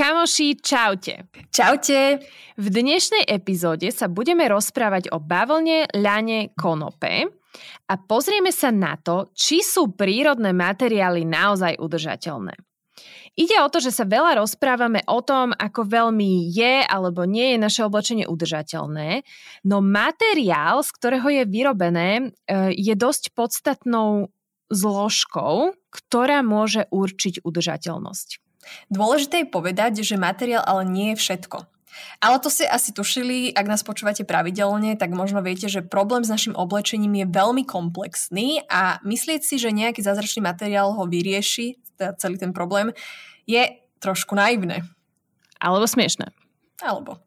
Kamoši, 0.00 0.56
čaute. 0.64 1.28
Čaute. 1.52 2.24
V 2.56 2.66
dnešnej 2.72 3.20
epizóde 3.28 3.92
sa 3.92 4.08
budeme 4.08 4.48
rozprávať 4.48 5.12
o 5.12 5.20
bavlne, 5.20 5.92
ľane, 5.92 6.56
konope 6.56 7.28
a 7.84 7.94
pozrieme 8.00 8.48
sa 8.48 8.72
na 8.72 8.96
to, 8.96 9.28
či 9.36 9.60
sú 9.60 9.92
prírodné 9.92 10.56
materiály 10.56 11.28
naozaj 11.28 11.76
udržateľné. 11.76 12.56
Ide 13.36 13.60
o 13.60 13.68
to, 13.68 13.84
že 13.84 13.92
sa 13.92 14.08
veľa 14.08 14.40
rozprávame 14.40 15.04
o 15.04 15.20
tom, 15.20 15.52
ako 15.52 15.84
veľmi 15.84 16.48
je 16.48 16.80
alebo 16.80 17.28
nie 17.28 17.52
je 17.52 17.58
naše 17.60 17.84
oblečenie 17.84 18.24
udržateľné, 18.24 19.20
no 19.68 19.84
materiál, 19.84 20.80
z 20.80 20.96
ktorého 20.96 21.28
je 21.28 21.44
vyrobené, 21.44 22.08
e, 22.48 22.72
je 22.72 22.96
dosť 22.96 23.36
podstatnou 23.36 24.32
zložkou, 24.72 25.76
ktorá 25.92 26.40
môže 26.40 26.88
určiť 26.88 27.44
udržateľnosť. 27.44 28.39
Dôležité 28.92 29.44
je 29.44 29.52
povedať, 29.52 30.02
že 30.02 30.20
materiál 30.20 30.64
ale 30.66 30.86
nie 30.86 31.14
je 31.14 31.20
všetko. 31.20 31.66
Ale 32.20 32.36
to 32.40 32.52
ste 32.52 32.68
asi 32.68 32.92
tušili, 32.92 33.52
ak 33.52 33.66
nás 33.66 33.82
počúvate 33.84 34.24
pravidelne, 34.24 34.96
tak 34.96 35.12
možno 35.12 35.40
viete, 35.44 35.68
že 35.68 35.84
problém 35.84 36.24
s 36.24 36.32
našim 36.32 36.54
oblečením 36.56 37.24
je 37.24 37.26
veľmi 37.28 37.64
komplexný 37.64 38.64
a 38.68 39.00
myslieť 39.04 39.40
si, 39.40 39.56
že 39.56 39.74
nejaký 39.74 40.00
zázračný 40.04 40.44
materiál 40.44 40.96
ho 40.96 41.04
vyrieši, 41.08 41.80
teda 41.96 42.16
celý 42.16 42.36
ten 42.40 42.52
problém, 42.52 42.92
je 43.44 43.62
trošku 44.00 44.32
naivné. 44.36 44.84
Alebo 45.60 45.84
smiešné. 45.84 46.32
Alebo. 46.80 47.20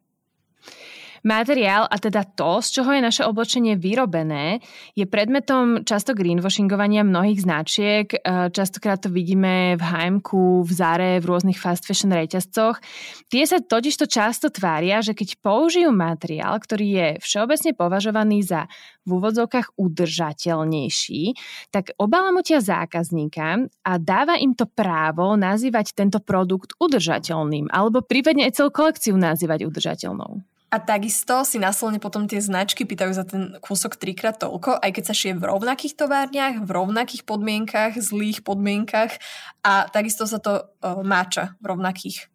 Materiál, 1.24 1.88
a 1.88 1.96
teda 1.96 2.28
to, 2.28 2.60
z 2.60 2.68
čoho 2.80 2.92
je 2.92 3.00
naše 3.00 3.24
oblečenie 3.24 3.80
vyrobené, 3.80 4.60
je 4.92 5.08
predmetom 5.08 5.88
často 5.88 6.12
greenwashingovania 6.12 7.08
mnohých 7.08 7.40
značiek. 7.48 8.12
E, 8.12 8.52
častokrát 8.52 9.00
to 9.00 9.08
vidíme 9.08 9.80
v 9.80 9.84
hm 9.84 10.20
v 10.68 10.72
Zare, 10.76 11.24
v 11.24 11.26
rôznych 11.32 11.56
fast 11.56 11.88
fashion 11.88 12.12
reťazcoch. 12.12 12.84
Tie 13.32 13.48
sa 13.48 13.64
totižto 13.64 14.04
často 14.12 14.52
tvária, 14.52 15.00
že 15.00 15.16
keď 15.16 15.40
použijú 15.40 15.96
materiál, 15.96 16.60
ktorý 16.60 16.88
je 16.92 17.08
všeobecne 17.24 17.72
považovaný 17.72 18.44
za 18.44 18.68
v 19.08 19.10
úvodzovkách 19.20 19.80
udržateľnejší, 19.80 21.24
tak 21.72 21.96
obalamutia 22.00 22.60
zákazníka 22.60 23.68
a 23.84 23.92
dáva 23.96 24.36
im 24.40 24.56
to 24.56 24.68
právo 24.68 25.40
nazývať 25.40 25.96
tento 25.96 26.20
produkt 26.20 26.76
udržateľným 26.84 27.72
alebo 27.72 28.04
prípadne 28.04 28.48
aj 28.48 28.60
celú 28.60 28.76
kolekciu 28.76 29.16
nazývať 29.16 29.68
udržateľnou. 29.72 30.53
A 30.74 30.82
takisto 30.82 31.46
si 31.46 31.62
následne 31.62 32.02
potom 32.02 32.26
tie 32.26 32.42
značky 32.42 32.82
pýtajú 32.82 33.14
za 33.14 33.22
ten 33.22 33.62
kúsok 33.62 33.94
trikrát 33.94 34.42
toľko, 34.42 34.82
aj 34.82 34.90
keď 34.90 35.04
sa 35.06 35.14
šije 35.14 35.38
v 35.38 35.46
rovnakých 35.46 35.94
továrniach, 35.94 36.66
v 36.66 36.70
rovnakých 36.74 37.30
podmienkach, 37.30 37.94
zlých 38.02 38.42
podmienkach 38.42 39.22
a 39.62 39.86
takisto 39.94 40.26
sa 40.26 40.42
to 40.42 40.66
uh, 40.66 41.06
máča 41.06 41.54
v 41.62 41.78
rovnakých 41.78 42.26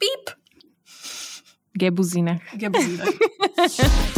píp. 0.00 0.32
Gebuzinách. 1.76 2.40
Gebuzinách. 2.56 3.12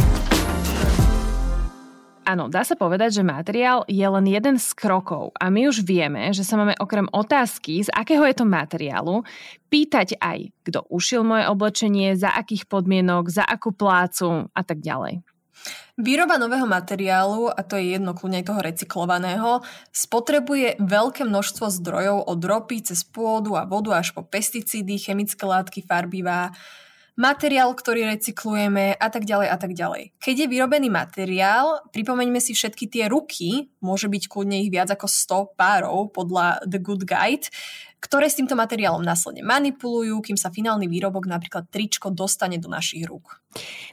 Áno, 2.31 2.47
dá 2.47 2.63
sa 2.63 2.79
povedať, 2.79 3.19
že 3.19 3.27
materiál 3.27 3.83
je 3.91 4.07
len 4.07 4.23
jeden 4.23 4.55
z 4.55 4.71
krokov 4.71 5.35
a 5.35 5.51
my 5.51 5.67
už 5.67 5.83
vieme, 5.83 6.31
že 6.31 6.47
sa 6.47 6.55
máme 6.55 6.79
okrem 6.79 7.03
otázky, 7.11 7.83
z 7.83 7.91
akého 7.91 8.23
je 8.23 8.39
to 8.39 8.47
materiálu, 8.47 9.27
pýtať 9.67 10.15
aj, 10.15 10.55
kto 10.63 10.87
ušil 10.87 11.27
moje 11.27 11.51
oblečenie, 11.51 12.15
za 12.15 12.31
akých 12.31 12.71
podmienok, 12.71 13.27
za 13.27 13.43
akú 13.43 13.75
plácu 13.75 14.47
a 14.47 14.61
tak 14.63 14.79
ďalej. 14.79 15.19
Výroba 15.99 16.39
nového 16.39 16.63
materiálu, 16.63 17.51
a 17.51 17.67
to 17.67 17.75
je 17.75 17.99
jedno 17.99 18.15
kľudne 18.15 18.47
toho 18.47 18.63
recyklovaného, 18.63 19.59
spotrebuje 19.91 20.79
veľké 20.79 21.27
množstvo 21.27 21.67
zdrojov 21.67 22.31
od 22.31 22.39
ropy 22.39 22.95
cez 22.95 23.03
pôdu 23.03 23.59
a 23.59 23.67
vodu 23.67 23.91
až 23.91 24.15
po 24.15 24.23
pesticídy, 24.23 24.95
chemické 25.03 25.43
látky, 25.43 25.83
farbivá, 25.83 26.55
materiál, 27.19 27.75
ktorý 27.75 28.07
recyklujeme 28.07 28.95
a 28.95 29.07
tak 29.11 29.27
ďalej 29.27 29.47
a 29.51 29.57
tak 29.59 29.71
ďalej. 29.75 30.15
Keď 30.17 30.35
je 30.45 30.51
vyrobený 30.51 30.87
materiál, 30.87 31.83
pripomeňme 31.91 32.39
si 32.39 32.55
všetky 32.55 32.87
tie 32.87 33.11
ruky, 33.11 33.71
môže 33.83 34.07
byť 34.07 34.23
kľudne 34.31 34.63
ich 34.63 34.71
viac 34.71 34.89
ako 34.91 35.07
100 35.07 35.59
párov 35.59 36.11
podľa 36.15 36.63
The 36.65 36.79
Good 36.79 37.03
Guide, 37.03 37.51
ktoré 38.01 38.25
s 38.27 38.41
týmto 38.41 38.57
materiálom 38.57 39.05
následne 39.05 39.45
manipulujú, 39.45 40.25
kým 40.25 40.33
sa 40.33 40.49
finálny 40.49 40.89
výrobok, 40.89 41.29
napríklad 41.29 41.69
tričko, 41.69 42.09
dostane 42.09 42.57
do 42.57 42.65
našich 42.65 43.05
rúk. 43.05 43.37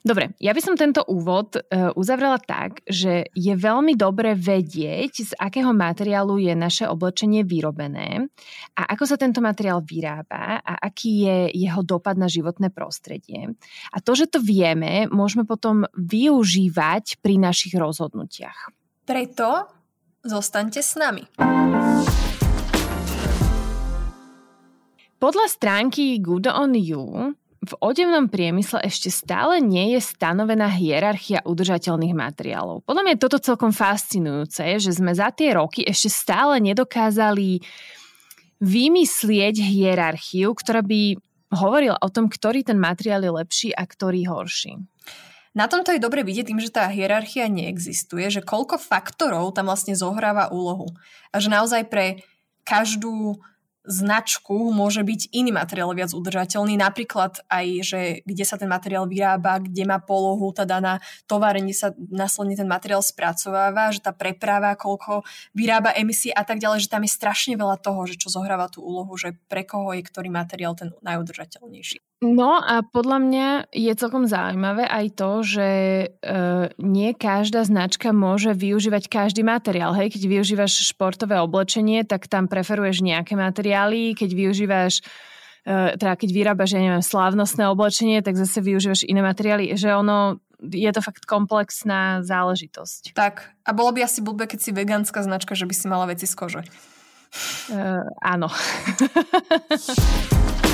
Dobre, 0.00 0.32
ja 0.40 0.54
by 0.56 0.60
som 0.64 0.78
tento 0.78 1.04
úvod 1.04 1.58
uh, 1.58 1.92
uzavrela 1.98 2.40
tak, 2.40 2.80
že 2.88 3.28
je 3.36 3.52
veľmi 3.52 3.98
dobre 3.98 4.32
vedieť, 4.32 5.12
z 5.28 5.32
akého 5.36 5.74
materiálu 5.76 6.40
je 6.40 6.54
naše 6.56 6.88
oblečenie 6.88 7.44
vyrobené 7.44 8.30
a 8.78 8.88
ako 8.96 9.04
sa 9.04 9.16
tento 9.20 9.44
materiál 9.44 9.84
vyrába 9.84 10.62
a 10.62 10.72
aký 10.78 11.28
je 11.28 11.38
jeho 11.58 11.82
dopad 11.84 12.16
na 12.16 12.30
životné 12.30 12.72
prostredie. 12.72 13.52
A 13.92 13.98
to, 14.00 14.16
že 14.16 14.30
to 14.30 14.38
vieme, 14.40 15.10
môžeme 15.10 15.44
potom 15.44 15.84
využívať 15.98 17.20
pri 17.20 17.36
našich 17.36 17.74
rozhodnutiach. 17.76 18.72
Preto 19.04 19.68
zostaňte 20.22 20.80
s 20.80 20.94
nami. 20.94 21.26
Podľa 25.18 25.50
stránky 25.50 26.22
Good 26.22 26.46
on 26.46 26.78
You 26.78 27.34
v 27.58 27.72
odevnom 27.82 28.30
priemysle 28.30 28.86
ešte 28.86 29.10
stále 29.10 29.58
nie 29.58 29.98
je 29.98 30.00
stanovená 30.00 30.70
hierarchia 30.70 31.42
udržateľných 31.42 32.14
materiálov. 32.14 32.86
Podľa 32.86 33.02
mňa 33.02 33.12
je 33.18 33.24
toto 33.26 33.42
celkom 33.42 33.74
fascinujúce, 33.74 34.78
že 34.78 34.94
sme 34.94 35.10
za 35.10 35.34
tie 35.34 35.58
roky 35.58 35.82
ešte 35.82 36.06
stále 36.06 36.62
nedokázali 36.62 37.58
vymyslieť 38.62 39.58
hierarchiu, 39.58 40.54
ktorá 40.54 40.86
by 40.86 41.18
hovorila 41.50 41.98
o 41.98 42.08
tom, 42.14 42.30
ktorý 42.30 42.62
ten 42.62 42.78
materiál 42.78 43.26
je 43.26 43.32
lepší 43.34 43.68
a 43.74 43.82
ktorý 43.90 44.22
horší. 44.30 44.78
Na 45.58 45.66
tomto 45.66 45.90
je 45.90 45.98
dobre 45.98 46.22
vidieť 46.22 46.54
tým, 46.54 46.62
že 46.62 46.70
tá 46.70 46.86
hierarchia 46.86 47.50
neexistuje, 47.50 48.30
že 48.30 48.46
koľko 48.46 48.78
faktorov 48.78 49.50
tam 49.50 49.66
vlastne 49.66 49.98
zohráva 49.98 50.54
úlohu. 50.54 50.94
A 51.34 51.42
že 51.42 51.50
naozaj 51.50 51.90
pre 51.90 52.22
každú 52.62 53.42
značku 53.88 54.68
môže 54.68 55.00
byť 55.00 55.32
iný 55.32 55.50
materiál 55.50 55.96
viac 55.96 56.12
udržateľný, 56.12 56.76
napríklad 56.76 57.40
aj, 57.48 57.66
že 57.80 58.00
kde 58.28 58.44
sa 58.44 58.60
ten 58.60 58.68
materiál 58.68 59.08
vyrába, 59.08 59.64
kde 59.64 59.88
má 59.88 59.96
polohu, 59.96 60.52
na 60.68 61.00
tovare, 61.24 61.64
kde 61.64 61.72
sa 61.72 61.88
následne 61.96 62.54
ten 62.54 62.68
materiál 62.68 63.00
spracováva, 63.00 63.88
že 63.88 64.04
tá 64.04 64.12
preprava, 64.12 64.76
koľko 64.76 65.24
vyrába 65.56 65.96
emisie 65.96 66.30
a 66.36 66.44
tak 66.44 66.60
ďalej, 66.60 66.84
že 66.84 66.92
tam 66.92 67.02
je 67.02 67.16
strašne 67.16 67.56
veľa 67.56 67.80
toho, 67.80 68.04
že 68.04 68.20
čo 68.20 68.28
zohráva 68.28 68.68
tú 68.68 68.84
úlohu, 68.84 69.16
že 69.16 69.32
pre 69.48 69.64
koho 69.64 69.96
je 69.96 70.04
ktorý 70.04 70.28
materiál 70.28 70.76
ten 70.76 70.92
najudržateľnejší. 71.00 72.07
No 72.18 72.58
a 72.58 72.82
podľa 72.82 73.18
mňa 73.22 73.48
je 73.70 73.92
celkom 73.94 74.26
zaujímavé 74.26 74.90
aj 74.90 75.06
to, 75.14 75.30
že 75.46 75.68
e, 75.70 76.06
nie 76.82 77.14
každá 77.14 77.62
značka 77.62 78.10
môže 78.10 78.58
využívať 78.58 79.06
každý 79.06 79.46
materiál. 79.46 79.94
Hej, 79.94 80.18
keď 80.18 80.22
využívaš 80.26 80.82
športové 80.82 81.38
oblečenie, 81.38 82.02
tak 82.02 82.26
tam 82.26 82.50
preferuješ 82.50 83.06
nejaké 83.06 83.38
materiály, 83.38 84.18
keď 84.18 84.30
využívaš 84.34 85.06
e, 85.62 85.94
teda 85.94 86.18
keď 86.18 86.30
vyrábaš, 86.34 86.74
ja 86.74 86.82
neviem, 86.82 87.06
slávnostné 87.06 87.70
oblečenie, 87.70 88.18
tak 88.18 88.34
zase 88.34 88.66
využívaš 88.66 89.06
iné 89.06 89.22
materiály, 89.22 89.78
že 89.78 89.94
ono 89.94 90.42
je 90.58 90.90
to 90.90 90.98
fakt 90.98 91.22
komplexná 91.22 92.26
záležitosť. 92.26 93.14
Tak, 93.14 93.54
a 93.62 93.70
bolo 93.70 93.94
by 93.94 94.02
asi 94.02 94.26
blbé, 94.26 94.50
keď 94.50 94.58
si 94.58 94.74
vegánska 94.74 95.22
značka, 95.22 95.54
že 95.54 95.70
by 95.70 95.74
si 95.74 95.86
mala 95.86 96.10
veci 96.10 96.26
z 96.26 96.34
kože. 96.34 96.66
Uh, 97.70 98.02
áno. 98.18 98.50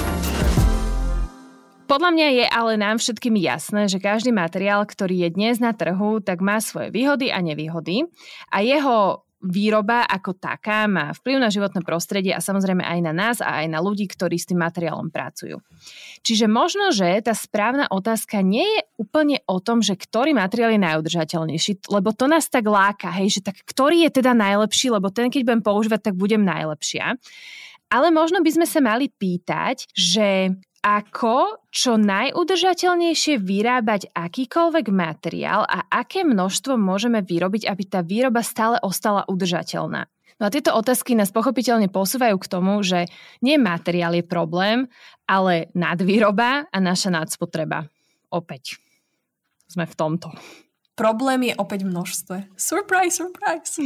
Podľa 1.85 2.11
mňa 2.17 2.29
je 2.33 2.47
ale 2.49 2.73
nám 2.81 2.97
všetkým 2.97 3.37
jasné, 3.37 3.93
že 3.93 4.01
každý 4.01 4.33
materiál, 4.33 4.89
ktorý 4.89 5.29
je 5.29 5.37
dnes 5.37 5.61
na 5.61 5.77
trhu, 5.77 6.17
tak 6.25 6.41
má 6.41 6.57
svoje 6.57 6.89
výhody 6.89 7.29
a 7.29 7.45
nevýhody 7.45 8.09
a 8.49 8.65
jeho 8.65 9.25
výroba 9.45 10.09
ako 10.09 10.33
taká 10.41 10.89
má 10.89 11.13
vplyv 11.13 11.37
na 11.37 11.53
životné 11.53 11.85
prostredie 11.85 12.33
a 12.33 12.41
samozrejme 12.41 12.81
aj 12.81 12.99
na 13.05 13.13
nás 13.13 13.37
a 13.45 13.61
aj 13.61 13.69
na 13.69 13.85
ľudí, 13.85 14.09
ktorí 14.09 14.41
s 14.41 14.49
tým 14.49 14.65
materiálom 14.65 15.13
pracujú. 15.13 15.61
Čiže 16.25 16.49
možno, 16.49 16.89
že 16.89 17.21
tá 17.21 17.37
správna 17.37 17.85
otázka 17.93 18.41
nie 18.41 18.65
je 18.65 18.81
úplne 18.97 19.45
o 19.45 19.61
tom, 19.61 19.85
že 19.85 20.01
ktorý 20.01 20.33
materiál 20.33 20.73
je 20.73 20.81
najudržateľnejší, 20.81 21.93
lebo 21.93 22.17
to 22.17 22.25
nás 22.25 22.49
tak 22.49 22.65
láka, 22.65 23.13
hej, 23.13 23.39
že 23.39 23.41
tak 23.45 23.61
ktorý 23.61 24.09
je 24.09 24.25
teda 24.25 24.33
najlepší, 24.33 24.89
lebo 24.89 25.13
ten, 25.13 25.29
keď 25.29 25.45
budem 25.45 25.63
používať, 25.63 26.01
tak 26.11 26.15
budem 26.17 26.41
najlepšia. 26.41 27.21
Ale 27.93 28.09
možno 28.09 28.41
by 28.41 28.49
sme 28.49 28.67
sa 28.67 28.81
mali 28.81 29.13
pýtať, 29.13 29.93
že 29.93 30.57
ako 30.85 31.65
čo 31.73 31.97
najudržateľnejšie 31.97 33.41
vyrábať 33.41 34.13
akýkoľvek 34.13 34.87
materiál 34.93 35.65
a 35.65 35.89
aké 35.89 36.29
množstvo 36.29 36.77
môžeme 36.77 37.25
vyrobiť, 37.25 37.65
aby 37.65 37.83
tá 37.89 38.05
výroba 38.05 38.45
stále 38.45 38.77
ostala 38.85 39.25
udržateľná. 39.25 40.05
No 40.37 40.43
a 40.45 40.53
tieto 40.53 40.77
otázky 40.77 41.17
nás 41.17 41.33
pochopiteľne 41.33 41.89
posúvajú 41.89 42.37
k 42.37 42.51
tomu, 42.53 42.85
že 42.85 43.09
nie 43.41 43.57
materiál 43.57 44.13
je 44.13 44.25
problém, 44.29 44.93
ale 45.25 45.73
nadvýroba 45.73 46.69
a 46.69 46.77
naša 46.85 47.09
nadspotreba. 47.09 47.89
Opäť 48.29 48.77
sme 49.73 49.89
v 49.89 49.95
tomto. 49.97 50.29
Problém 50.95 51.49
je 51.49 51.55
opäť 51.57 51.89
množstve. 51.89 52.55
Surprise, 52.61 53.19
surprise. 53.19 53.81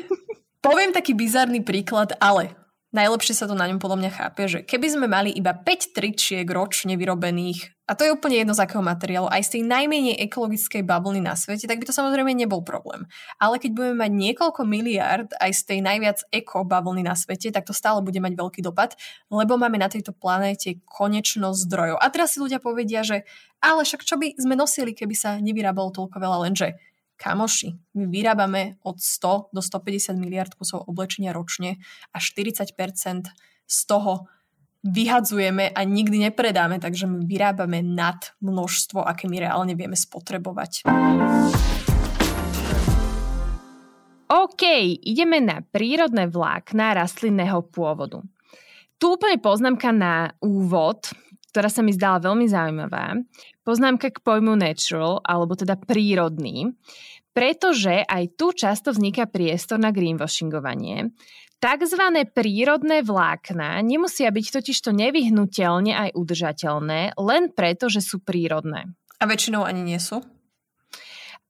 Poviem 0.66 0.92
taký 0.92 1.16
bizarný 1.16 1.64
príklad, 1.64 2.12
ale 2.20 2.52
Najlepšie 2.94 3.34
sa 3.34 3.50
to 3.50 3.58
na 3.58 3.66
ňom 3.66 3.82
podľa 3.82 4.06
mňa 4.06 4.10
chápe, 4.14 4.46
že 4.46 4.62
keby 4.62 4.86
sme 4.86 5.06
mali 5.10 5.34
iba 5.34 5.50
5 5.50 5.98
tričiek 5.98 6.46
ročne 6.46 6.94
vyrobených, 6.94 7.74
a 7.90 7.98
to 7.98 8.06
je 8.06 8.14
úplne 8.14 8.38
jedno 8.38 8.54
z 8.54 8.62
akého 8.62 8.86
materiálu, 8.86 9.26
aj 9.34 9.50
z 9.50 9.50
tej 9.58 9.62
najmenej 9.66 10.16
ekologickej 10.30 10.86
bavlny 10.86 11.18
na 11.18 11.34
svete, 11.34 11.66
tak 11.66 11.82
by 11.82 11.90
to 11.90 11.92
samozrejme 11.92 12.30
nebol 12.30 12.62
problém. 12.62 13.10
Ale 13.42 13.58
keď 13.58 13.70
budeme 13.74 13.96
mať 13.98 14.12
niekoľko 14.14 14.62
miliard 14.62 15.26
aj 15.42 15.50
z 15.52 15.62
tej 15.74 15.78
najviac 15.82 16.22
eko 16.30 16.62
bavlny 16.62 17.02
na 17.02 17.18
svete, 17.18 17.50
tak 17.50 17.66
to 17.66 17.74
stále 17.74 17.98
bude 17.98 18.16
mať 18.22 18.38
veľký 18.38 18.62
dopad, 18.62 18.94
lebo 19.26 19.58
máme 19.58 19.76
na 19.76 19.90
tejto 19.90 20.14
planéte 20.14 20.78
konečnosť 20.86 21.66
zdrojov. 21.66 21.98
A 21.98 22.06
teraz 22.14 22.38
si 22.38 22.38
ľudia 22.38 22.62
povedia, 22.62 23.02
že 23.02 23.26
ale 23.58 23.82
však 23.82 24.06
čo 24.06 24.22
by 24.22 24.38
sme 24.38 24.54
nosili, 24.54 24.94
keby 24.94 25.18
sa 25.18 25.42
nevyrábalo 25.42 25.90
toľko 25.90 26.16
veľa, 26.22 26.46
lenže 26.46 26.78
Kamoši, 27.14 27.94
my 27.94 28.04
vyrábame 28.10 28.82
od 28.82 28.98
100 28.98 29.54
do 29.54 29.60
150 29.62 30.18
miliard 30.18 30.50
kusov 30.54 30.84
oblečenia 30.90 31.30
ročne 31.30 31.78
a 32.10 32.18
40% 32.18 32.74
z 33.64 33.78
toho 33.86 34.26
vyhadzujeme 34.84 35.72
a 35.72 35.80
nikdy 35.82 36.28
nepredáme, 36.28 36.76
takže 36.76 37.08
my 37.08 37.24
vyrábame 37.24 37.80
nad 37.80 38.36
množstvo, 38.44 39.00
aké 39.00 39.30
my 39.32 39.40
reálne 39.40 39.72
vieme 39.72 39.96
spotrebovať. 39.96 40.84
OK, 44.28 44.62
ideme 45.04 45.40
na 45.40 45.64
prírodné 45.64 46.28
vlákna 46.28 47.00
rastlinného 47.00 47.64
pôvodu. 47.70 48.20
Tu 49.00 49.08
úplne 49.08 49.40
poznámka 49.40 49.92
na 49.92 50.32
úvod, 50.40 51.12
ktorá 51.54 51.70
sa 51.70 51.86
mi 51.86 51.94
zdala 51.94 52.18
veľmi 52.18 52.50
zaujímavá. 52.50 53.14
Poznámka 53.62 54.10
k 54.10 54.18
pojmu 54.18 54.58
natural, 54.58 55.22
alebo 55.22 55.54
teda 55.54 55.78
prírodný, 55.78 56.74
pretože 57.30 58.02
aj 58.02 58.34
tu 58.34 58.50
často 58.50 58.90
vzniká 58.90 59.30
priestor 59.30 59.78
na 59.78 59.94
greenwashingovanie. 59.94 61.14
Takzvané 61.62 62.26
prírodné 62.26 63.06
vlákna 63.06 63.78
nemusia 63.86 64.34
byť 64.34 64.46
totižto 64.50 64.90
nevyhnutelne 64.90 65.94
aj 65.94 66.10
udržateľné, 66.18 67.14
len 67.14 67.42
preto, 67.54 67.86
že 67.86 68.02
sú 68.02 68.18
prírodné. 68.18 68.90
A 69.22 69.24
väčšinou 69.30 69.62
ani 69.62 69.86
nie 69.86 70.02
sú? 70.02 70.26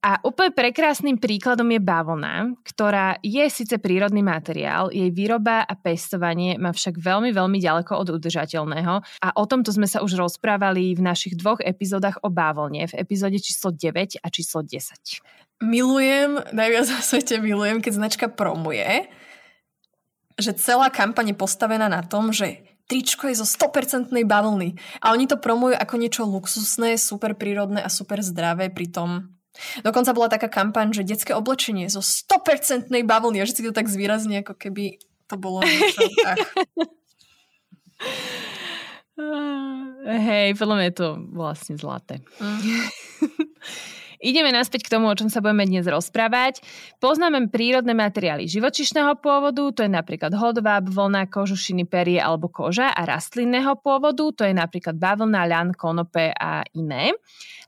A 0.05 0.21
úplne 0.21 0.53
prekrásnym 0.53 1.17
príkladom 1.17 1.65
je 1.73 1.81
bavlna, 1.81 2.53
ktorá 2.61 3.17
je 3.25 3.41
síce 3.49 3.73
prírodný 3.81 4.21
materiál, 4.21 4.93
jej 4.93 5.09
výroba 5.09 5.65
a 5.65 5.73
pestovanie 5.73 6.61
má 6.61 6.69
však 6.69 7.01
veľmi, 7.01 7.33
veľmi 7.33 7.57
ďaleko 7.57 7.97
od 7.97 8.13
udržateľného 8.13 9.01
a 9.01 9.27
o 9.33 9.43
tomto 9.49 9.73
sme 9.73 9.89
sa 9.89 10.05
už 10.05 10.13
rozprávali 10.13 10.93
v 10.93 11.01
našich 11.01 11.33
dvoch 11.33 11.57
epizódach 11.57 12.21
o 12.21 12.29
bavlne, 12.29 12.85
v 12.85 12.93
epizóde 13.01 13.41
číslo 13.41 13.73
9 13.73 14.21
a 14.21 14.27
číslo 14.29 14.61
10. 14.61 15.25
Milujem, 15.65 16.37
najviac 16.53 16.85
na 16.85 17.01
svete 17.01 17.41
milujem, 17.41 17.81
keď 17.81 17.97
značka 17.97 18.29
promuje, 18.29 19.09
že 20.37 20.53
celá 20.53 20.93
kampaň 20.93 21.33
je 21.33 21.41
postavená 21.41 21.89
na 21.89 22.05
tom, 22.05 22.29
že 22.29 22.61
tričko 22.85 23.25
je 23.33 23.41
zo 23.41 23.47
100% 23.49 24.13
bavlny. 24.13 24.77
A 25.01 25.17
oni 25.17 25.25
to 25.25 25.41
promujú 25.41 25.73
ako 25.73 25.95
niečo 25.97 26.29
luxusné, 26.29 26.93
super 27.01 27.33
prírodné 27.33 27.81
a 27.81 27.89
super 27.89 28.21
zdravé, 28.21 28.69
pritom 28.69 29.34
Dokonca 29.81 30.11
bola 30.13 30.29
taká 30.31 30.47
kampaň, 30.51 30.91
že 30.93 31.07
detské 31.07 31.33
oblečenie 31.35 31.87
zo 31.91 31.99
100% 32.03 32.91
bavlny 32.91 33.43
že 33.45 33.55
si 33.55 33.63
to 33.63 33.75
tak 33.75 33.87
zvýrazne, 33.91 34.41
ako 34.41 34.55
keby 34.57 34.99
to 35.25 35.35
bolo. 35.39 35.61
Hej, 40.05 40.59
podľa 40.59 40.75
mňa 40.75 40.85
je 40.91 40.95
to 40.95 41.07
vlastne 41.31 41.79
zlaté. 41.79 42.19
Mm. 42.37 42.59
Ideme 44.25 44.49
naspäť 44.49 44.89
k 44.89 44.97
tomu, 44.97 45.05
o 45.05 45.13
čom 45.13 45.29
sa 45.29 45.37
budeme 45.37 45.69
dnes 45.69 45.85
rozprávať. 45.85 46.65
Poznáme 46.97 47.51
prírodné 47.53 47.93
materiály 47.93 48.49
živočišného 48.49 49.21
pôvodu, 49.21 49.69
to 49.69 49.85
je 49.85 49.91
napríklad 49.91 50.33
hodváb, 50.33 50.89
vlna, 50.89 51.29
kožušiny, 51.29 51.85
perie 51.85 52.17
alebo 52.17 52.49
koža 52.49 52.89
a 52.89 53.05
rastlinného 53.05 53.77
pôvodu, 53.77 54.25
to 54.33 54.41
je 54.41 54.55
napríklad 54.55 54.97
bavlna, 54.97 55.45
ľan, 55.45 55.77
konope 55.77 56.33
a 56.33 56.65
iné. 56.73 57.13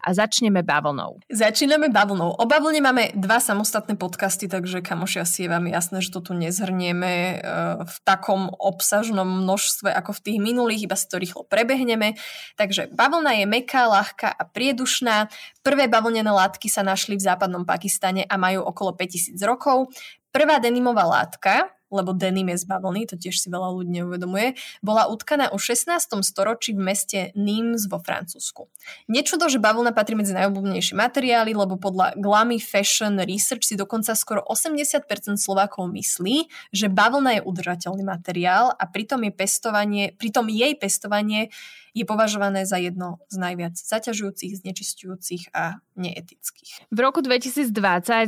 A 0.07 0.15
začneme 0.15 0.63
bavlnou. 0.63 1.19
Začíname 1.27 1.91
bavlnou. 1.91 2.39
O 2.39 2.47
bavlne 2.47 2.79
máme 2.79 3.11
dva 3.11 3.43
samostatné 3.43 3.99
podcasty, 3.99 4.47
takže 4.47 4.79
kamoši 4.79 5.19
asi 5.19 5.37
je 5.43 5.49
vám 5.51 5.67
jasné, 5.67 5.99
že 5.99 6.15
to 6.15 6.23
tu 6.23 6.31
nezhrnieme 6.31 7.11
e, 7.11 7.35
v 7.83 7.97
takom 8.07 8.47
obsažnom 8.47 9.27
množstve 9.27 9.91
ako 9.91 10.15
v 10.15 10.23
tých 10.23 10.39
minulých, 10.39 10.87
iba 10.87 10.95
si 10.95 11.11
to 11.11 11.19
rýchlo 11.19 11.43
prebehneme. 11.43 12.15
Takže 12.55 12.87
bavlna 12.95 13.43
je 13.43 13.45
meká, 13.51 13.91
ľahká 13.91 14.31
a 14.31 14.47
priedušná. 14.47 15.27
Prvé 15.59 15.91
bavlnené 15.91 16.31
látky 16.31 16.71
sa 16.71 16.87
našli 16.87 17.19
v 17.19 17.27
západnom 17.27 17.67
Pakistane 17.67 18.23
a 18.23 18.39
majú 18.39 18.63
okolo 18.63 18.95
5000 18.95 19.35
rokov. 19.43 19.91
Prvá 20.31 20.63
denimová 20.63 21.03
látka, 21.03 21.67
lebo 21.87 22.11
denim 22.11 22.51
je 22.51 22.61
z 22.61 22.65
bavlny, 22.67 23.07
to 23.07 23.15
tiež 23.15 23.39
si 23.39 23.47
veľa 23.47 23.71
ľudí 23.71 23.91
neuvedomuje, 24.01 24.59
bola 24.83 25.07
utkaná 25.07 25.51
už 25.55 25.75
16. 25.75 26.19
storočí 26.23 26.75
v 26.75 26.81
meste 26.83 27.19
Nims 27.33 27.87
vo 27.87 27.99
Francúzsku. 27.99 28.67
Nečudo, 29.07 29.47
že 29.47 29.61
bavlna 29.61 29.95
patrí 29.95 30.19
medzi 30.19 30.35
najobľúbenejšie 30.35 30.95
materiály, 30.99 31.55
lebo 31.55 31.79
podľa 31.79 32.19
Glammy 32.19 32.59
Fashion 32.59 33.19
Research 33.23 33.67
si 33.67 33.75
dokonca 33.79 34.11
skoro 34.13 34.43
80% 34.43 35.07
Slovákov 35.39 35.87
myslí, 35.91 36.47
že 36.75 36.87
bavlna 36.91 37.39
je 37.39 37.41
udržateľný 37.43 38.03
materiál 38.03 38.75
a 38.75 38.83
pritom, 38.87 39.23
je 39.23 39.31
pestovanie, 39.31 40.05
pritom 40.15 40.51
jej 40.51 40.75
pestovanie 40.75 41.49
je 41.97 42.05
považované 42.05 42.69
za 42.69 42.77
jedno 42.77 43.17
z 43.33 43.41
najviac 43.41 43.73
zaťažujúcich, 43.73 44.61
znečistujúcich 44.61 45.49
a 45.57 45.81
neetických. 45.97 46.93
V 46.93 46.99
roku 47.01 47.25
2020 47.25 47.73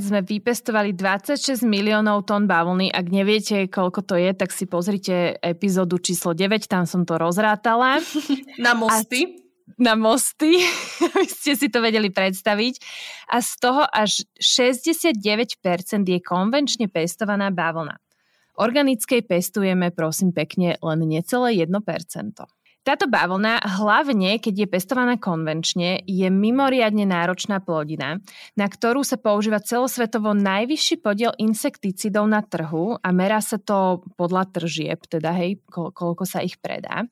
sme 0.01 0.25
vypestovali 0.25 0.97
26 0.97 1.61
miliónov 1.61 2.25
tón 2.25 2.49
bavlny. 2.49 2.89
Ak 2.89 3.13
neviete, 3.13 3.69
koľko 3.69 4.01
to 4.01 4.17
je, 4.17 4.33
tak 4.33 4.49
si 4.49 4.65
pozrite 4.65 5.37
epizódu 5.45 6.01
číslo 6.01 6.33
9, 6.33 6.65
tam 6.65 6.89
som 6.89 7.05
to 7.05 7.21
rozrátala. 7.21 8.01
Na 8.57 8.73
mosty. 8.73 9.37
A 9.37 9.47
na 9.79 9.95
mosty, 9.95 10.59
aby 11.15 11.29
ste 11.29 11.55
si 11.55 11.71
to 11.71 11.79
vedeli 11.79 12.11
predstaviť. 12.11 12.73
A 13.31 13.39
z 13.39 13.51
toho 13.61 13.85
až 13.85 14.25
69% 14.41 15.21
je 16.03 16.19
konvenčne 16.19 16.91
pestovaná 16.91 17.53
bavlna. 17.53 18.01
Organickej 18.59 19.23
pestujeme, 19.23 19.87
prosím 19.95 20.35
pekne, 20.35 20.75
len 20.83 20.99
necelé 21.07 21.55
1%. 21.63 21.71
Táto 22.89 23.05
bavlna, 23.05 23.61
hlavne 23.77 24.41
keď 24.41 24.65
je 24.65 24.67
pestovaná 24.73 25.13
konvenčne, 25.21 26.01
je 26.09 26.25
mimoriadne 26.25 27.05
náročná 27.05 27.61
plodina, 27.61 28.17
na 28.57 28.65
ktorú 28.65 29.05
sa 29.05 29.21
používa 29.21 29.61
celosvetovo 29.61 30.33
najvyšší 30.33 30.97
podiel 30.97 31.29
insekticidov 31.37 32.25
na 32.25 32.41
trhu 32.41 32.97
a 32.97 33.07
merá 33.13 33.45
sa 33.45 33.61
to 33.61 34.01
podľa 34.17 34.49
tržieb, 34.57 35.05
teda 35.05 35.37
hej, 35.37 35.61
koľko 35.69 36.25
sa 36.25 36.41
ich 36.41 36.57
predá. 36.57 37.05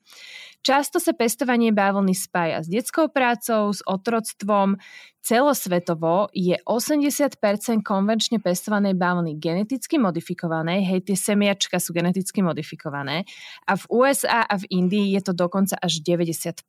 Často 0.58 0.98
sa 0.98 1.14
pestovanie 1.14 1.70
bavlny 1.70 2.12
spája 2.12 2.60
s 2.60 2.68
detskou 2.68 3.08
prácou, 3.08 3.70
s 3.70 3.80
otroctvom. 3.86 4.76
Celosvetovo 5.22 6.28
je 6.34 6.58
80% 6.66 7.38
konvenčne 7.86 8.42
pestovanej 8.42 8.98
bavlny 8.98 9.38
geneticky 9.38 10.00
modifikované, 10.00 10.82
hej, 10.82 11.04
tie 11.04 11.14
semiačka 11.14 11.78
sú 11.78 11.94
geneticky 11.94 12.42
modifikované 12.42 13.28
a 13.68 13.76
v 13.76 13.84
USA 13.92 14.42
a 14.48 14.54
v 14.58 14.64
Indii 14.72 15.14
je 15.14 15.30
to 15.30 15.32
dokonca 15.36 15.78
až 15.78 16.00
90%. 16.02 16.64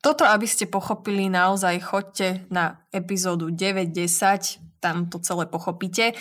Toto, 0.00 0.22
aby 0.22 0.46
ste 0.46 0.70
pochopili, 0.70 1.26
naozaj 1.26 1.82
chodte 1.82 2.28
na 2.48 2.86
epizódu 2.94 3.50
9-10, 3.50 4.62
tam 4.78 5.10
to 5.10 5.18
celé 5.18 5.50
pochopíte. 5.50 6.14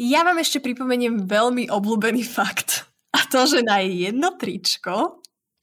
Ja 0.00 0.24
vám 0.24 0.40
ešte 0.40 0.64
pripomeniem 0.64 1.28
veľmi 1.28 1.68
obľúbený 1.68 2.24
fakt. 2.24 2.88
A 3.12 3.26
to, 3.28 3.44
že 3.44 3.60
na 3.60 3.84
jedno 3.84 4.38
tričko 4.40 5.19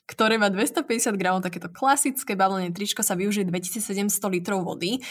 ktoré 0.08 0.40
má 0.40 0.48
250 0.48 1.20
gramov, 1.20 1.44
takéto 1.44 1.68
klasické 1.68 2.40
bavlnené 2.40 2.72
tričko 2.72 3.04
sa 3.04 3.20
využije 3.20 3.44
2700 3.44 4.08
litrov 4.32 4.64
vody. 4.64 5.04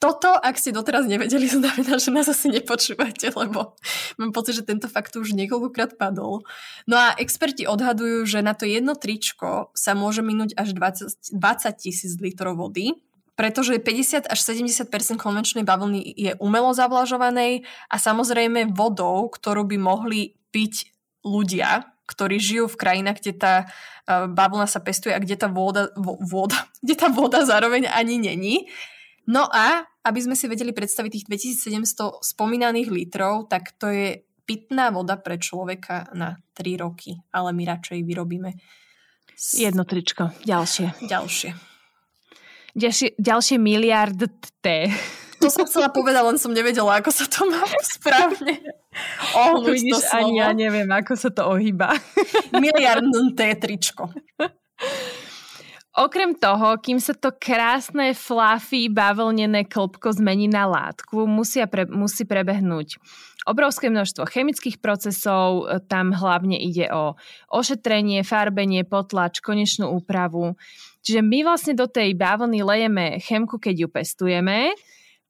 Toto, 0.00 0.36
ak 0.36 0.60
ste 0.60 0.72
doteraz 0.72 1.08
nevedeli, 1.08 1.48
znamená, 1.60 2.00
že 2.00 2.10
nás 2.12 2.28
asi 2.28 2.48
nepočúvate, 2.48 3.32
lebo 3.36 3.76
mám 4.16 4.32
pocit, 4.32 4.56
že 4.56 4.66
tento 4.66 4.88
fakt 4.88 5.12
už 5.16 5.36
niekoľkokrát 5.36 6.00
padol. 6.00 6.44
No 6.88 6.96
a 6.96 7.12
experti 7.20 7.68
odhadujú, 7.68 8.24
že 8.24 8.40
na 8.40 8.56
to 8.56 8.64
jedno 8.64 8.96
tričko 8.96 9.72
sa 9.76 9.92
môže 9.92 10.24
minúť 10.24 10.56
až 10.56 10.72
20 10.76 11.32
tisíc 11.76 12.16
litrov 12.20 12.56
vody, 12.60 12.96
pretože 13.34 13.76
50 13.76 14.30
až 14.30 14.38
70% 14.40 14.92
konvenčnej 15.16 15.66
bavlny 15.66 16.00
je 16.16 16.32
umelo 16.38 16.70
zavlažovanej 16.72 17.66
a 17.90 17.96
samozrejme 17.96 18.76
vodou, 18.76 19.26
ktorú 19.26 19.66
by 19.68 19.76
mohli 19.80 20.38
piť 20.52 20.94
ľudia, 21.24 21.93
ktorí 22.04 22.36
žijú 22.36 22.68
v 22.68 22.80
krajinách, 22.80 23.20
kde 23.24 23.32
tá 23.36 23.54
bavlna 24.08 24.68
sa 24.68 24.84
pestuje 24.84 25.16
a 25.16 25.22
kde 25.22 25.36
tá 25.40 25.48
voda, 25.48 25.88
voda, 25.96 26.68
kde 26.84 26.94
tá 26.96 27.08
voda 27.08 27.44
zároveň 27.44 27.88
ani 27.88 28.20
není. 28.20 28.68
No 29.24 29.48
a 29.48 29.88
aby 30.04 30.20
sme 30.20 30.36
si 30.36 30.44
vedeli 30.44 30.76
predstaviť 30.76 31.10
tých 31.10 31.26
2700 31.72 32.20
spomínaných 32.20 32.92
litrov, 32.92 33.48
tak 33.48 33.72
to 33.80 33.88
je 33.88 34.20
pitná 34.44 34.92
voda 34.92 35.16
pre 35.16 35.40
človeka 35.40 36.12
na 36.12 36.36
3 36.52 36.84
roky, 36.84 37.16
ale 37.32 37.56
my 37.56 37.64
radšej 37.64 38.04
vyrobíme. 38.04 38.52
Jedno 39.56 39.88
tričko, 39.88 40.36
ďalšie. 40.44 41.08
Ďalšie. 41.08 41.50
Ďalšie, 42.76 43.08
ďalšie 43.16 43.56
miliard 43.56 44.20
T. 44.60 44.92
To 45.44 45.52
som 45.52 45.68
chcela 45.68 45.92
povedať, 45.92 46.24
len 46.24 46.40
som 46.40 46.56
nevedela, 46.56 46.96
ako 46.96 47.12
sa 47.12 47.28
to 47.28 47.44
má 47.44 47.60
správne. 48.00 48.64
Oh, 49.36 49.60
Vidíš, 49.60 50.08
ani 50.16 50.40
ja 50.40 50.56
neviem, 50.56 50.88
ako 50.88 51.12
sa 51.20 51.28
to 51.28 51.44
ohýba. 51.44 51.92
Miliardné 52.56 53.60
tričko. 53.60 54.08
Okrem 55.94 56.34
toho, 56.34 56.80
kým 56.80 56.96
sa 56.96 57.12
to 57.12 57.30
krásne, 57.36 58.16
fluffy, 58.16 58.88
bavlnené 58.88 59.68
klopko 59.68 60.10
zmení 60.10 60.48
na 60.48 60.64
látku, 60.64 61.28
musia 61.28 61.68
pre, 61.68 61.86
musí 61.86 62.24
prebehnúť 62.24 62.98
obrovské 63.44 63.92
množstvo 63.92 64.24
chemických 64.24 64.80
procesov, 64.80 65.68
tam 65.92 66.16
hlavne 66.16 66.56
ide 66.56 66.88
o 66.88 67.14
ošetrenie, 67.52 68.24
farbenie, 68.24 68.88
potlač, 68.88 69.44
konečnú 69.44 69.92
úpravu. 69.92 70.56
Čiže 71.04 71.20
my 71.20 71.44
vlastne 71.44 71.76
do 71.76 71.84
tej 71.84 72.16
bavlny 72.16 72.64
lejeme 72.64 73.20
chemku, 73.20 73.60
keď 73.60 73.84
ju 73.84 73.88
pestujeme, 73.92 74.72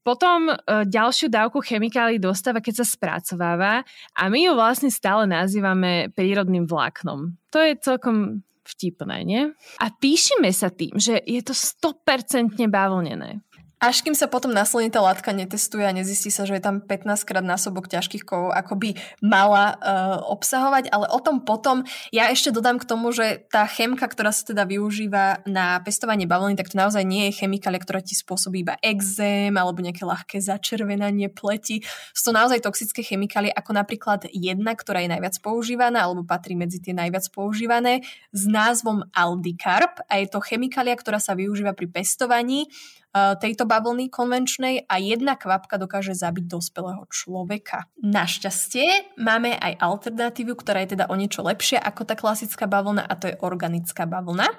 potom 0.04 0.52
e, 0.52 0.54
ďalšiu 0.84 1.32
dávku 1.32 1.64
chemikálií 1.64 2.20
dostáva, 2.20 2.60
keď 2.60 2.84
sa 2.84 2.86
spracováva 2.86 3.80
a 4.12 4.22
my 4.28 4.44
ju 4.44 4.52
vlastne 4.52 4.92
stále 4.92 5.24
nazývame 5.24 6.12
prírodným 6.12 6.68
vláknom. 6.68 7.32
To 7.48 7.58
je 7.58 7.72
celkom 7.80 8.44
vtipné, 8.68 9.24
nie? 9.24 9.42
A 9.80 9.86
píšime 9.88 10.52
sa 10.52 10.68
tým, 10.68 10.96
že 11.00 11.20
je 11.24 11.40
to 11.40 11.56
100% 11.56 12.56
bavlnené. 12.68 13.40
Až 13.84 14.00
kým 14.00 14.16
sa 14.16 14.32
potom 14.32 14.48
následne 14.48 14.88
tá 14.88 15.04
látka 15.04 15.28
netestuje 15.36 15.84
a 15.84 15.92
nezistí 15.92 16.32
sa, 16.32 16.48
že 16.48 16.56
je 16.56 16.64
tam 16.64 16.80
15 16.80 17.04
krát 17.28 17.44
násobok 17.44 17.84
ťažkých 17.84 18.24
kovov, 18.24 18.56
ako 18.56 18.80
by 18.80 18.96
mala 19.20 19.76
uh, 19.76 20.24
obsahovať, 20.32 20.88
ale 20.88 21.04
o 21.12 21.20
tom 21.20 21.44
potom. 21.44 21.84
Ja 22.08 22.32
ešte 22.32 22.48
dodám 22.48 22.80
k 22.80 22.88
tomu, 22.88 23.12
že 23.12 23.44
tá 23.52 23.68
chemka, 23.68 24.08
ktorá 24.08 24.32
sa 24.32 24.48
teda 24.48 24.64
využíva 24.64 25.44
na 25.44 25.84
pestovanie 25.84 26.24
bavlny, 26.24 26.56
tak 26.56 26.72
to 26.72 26.80
naozaj 26.80 27.04
nie 27.04 27.28
je 27.28 27.44
chemikália, 27.44 27.76
ktorá 27.76 28.00
ti 28.00 28.16
spôsobí 28.16 28.64
iba 28.64 28.80
exém 28.80 29.52
alebo 29.52 29.84
nejaké 29.84 30.08
ľahké 30.08 30.40
začervenanie 30.40 31.28
pleti. 31.28 31.84
Sú 32.16 32.32
to 32.32 32.40
naozaj 32.40 32.64
toxické 32.64 33.04
chemikálie, 33.04 33.52
ako 33.52 33.76
napríklad 33.76 34.32
jedna, 34.32 34.72
ktorá 34.80 35.04
je 35.04 35.12
najviac 35.12 35.36
používaná 35.44 36.08
alebo 36.08 36.24
patrí 36.24 36.56
medzi 36.56 36.80
tie 36.80 36.96
najviac 36.96 37.28
používané 37.36 38.00
s 38.32 38.48
názvom 38.48 39.04
Aldicarb 39.12 40.00
a 40.08 40.24
je 40.24 40.32
to 40.32 40.40
chemikália, 40.40 40.96
ktorá 40.96 41.20
sa 41.20 41.36
využíva 41.36 41.76
pri 41.76 41.92
pestovaní 41.92 42.72
tejto 43.14 43.64
bavlny 43.64 44.10
konvenčnej 44.10 44.90
a 44.90 44.98
jedna 44.98 45.38
kvapka 45.38 45.78
dokáže 45.78 46.18
zabiť 46.18 46.50
dospelého 46.50 47.06
človeka. 47.06 47.86
Našťastie 48.02 49.14
máme 49.22 49.54
aj 49.54 49.78
alternatívu, 49.78 50.58
ktorá 50.58 50.82
je 50.82 50.98
teda 50.98 51.06
o 51.06 51.14
niečo 51.14 51.46
lepšia 51.46 51.78
ako 51.78 52.02
tá 52.02 52.18
klasická 52.18 52.66
bavlna 52.66 53.06
a 53.06 53.14
to 53.14 53.30
je 53.30 53.38
organická 53.38 54.10
bavlna. 54.10 54.50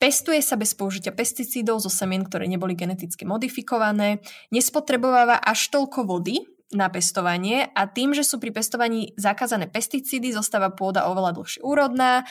Pestuje 0.00 0.40
sa 0.40 0.56
bez 0.56 0.72
použitia 0.72 1.12
pesticídov 1.12 1.84
zo 1.84 1.92
semien, 1.92 2.24
ktoré 2.24 2.48
neboli 2.48 2.72
geneticky 2.72 3.28
modifikované, 3.28 4.24
nespotrebováva 4.48 5.36
až 5.36 5.68
toľko 5.68 6.08
vody, 6.08 6.40
na 6.70 6.86
pestovanie 6.86 7.66
a 7.74 7.90
tým, 7.90 8.14
že 8.14 8.22
sú 8.22 8.38
pri 8.38 8.54
pestovaní 8.54 9.10
zakázané 9.18 9.66
pesticídy, 9.66 10.30
zostáva 10.30 10.70
pôda 10.70 11.10
oveľa 11.10 11.34
dlhšie 11.34 11.60
úrodná, 11.66 12.22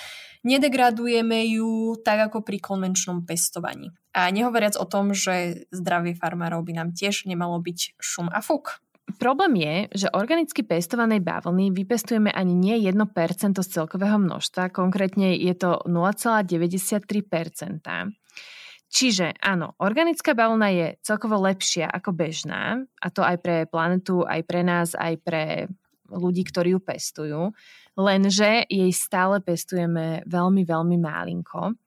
nedegradujeme 0.47 1.43
ju 1.51 1.99
tak 1.99 2.31
ako 2.31 2.47
pri 2.47 2.63
konvenčnom 2.63 3.27
pestovaní. 3.27 3.91
A 4.19 4.27
nehovoriac 4.35 4.75
o 4.75 4.83
tom, 4.83 5.15
že 5.15 5.63
zdravie 5.71 6.11
farmárov 6.11 6.67
by 6.67 6.75
nám 6.75 6.89
tiež 6.91 7.23
nemalo 7.23 7.55
byť 7.63 7.95
šum 7.95 8.27
a 8.27 8.43
fuk. 8.43 8.83
Problém 9.17 9.57
je, 9.57 10.05
že 10.05 10.13
organicky 10.13 10.61
pestovanej 10.61 11.25
bavlny 11.25 11.73
vypestujeme 11.73 12.29
ani 12.29 12.53
nie 12.53 12.77
1% 12.83 13.57
z 13.57 13.69
celkového 13.73 14.21
množstva, 14.21 14.69
konkrétne 14.69 15.33
je 15.33 15.55
to 15.57 15.81
0,93%. 15.89 17.09
Čiže 18.89 19.37
áno, 19.41 19.77
organická 19.81 20.33
bavlna 20.33 20.69
je 20.73 20.87
celkovo 21.01 21.41
lepšia 21.41 21.89
ako 21.89 22.13
bežná, 22.13 22.85
a 23.01 23.07
to 23.09 23.21
aj 23.21 23.37
pre 23.41 23.65
planetu, 23.69 24.25
aj 24.25 24.41
pre 24.45 24.61
nás, 24.65 24.93
aj 24.97 25.13
pre 25.21 25.69
ľudí, 26.09 26.41
ktorí 26.45 26.73
ju 26.73 26.81
pestujú, 26.81 27.41
lenže 27.97 28.65
jej 28.65 28.89
stále 28.93 29.41
pestujeme 29.45 30.25
veľmi, 30.25 30.65
veľmi 30.65 30.97
málinko. 30.97 31.77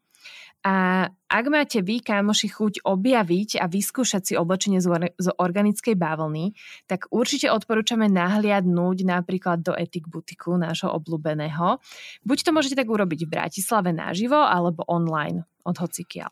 A 0.63 1.11
ak 1.11 1.45
máte 1.51 1.83
vy, 1.83 1.99
kámoši, 1.99 2.47
chuť 2.47 2.75
objaviť 2.87 3.59
a 3.59 3.67
vyskúšať 3.67 4.23
si 4.23 4.35
oblečenie 4.39 4.79
z 4.79 5.29
organickej 5.35 5.99
bavlny, 5.99 6.55
tak 6.87 7.11
určite 7.11 7.51
odporúčame 7.51 8.07
nahliadnúť 8.07 9.03
napríklad 9.03 9.67
do 9.67 9.75
Etik 9.75 10.07
butiku, 10.07 10.55
nášho 10.55 10.95
obľúbeného. 10.95 11.83
Buď 12.23 12.39
to 12.47 12.51
môžete 12.55 12.79
tak 12.79 12.87
urobiť 12.87 13.27
v 13.27 13.33
Bratislave 13.35 13.91
naživo, 13.91 14.39
alebo 14.39 14.87
online 14.87 15.43
od 15.67 15.75
hocikiaľ. 15.83 16.31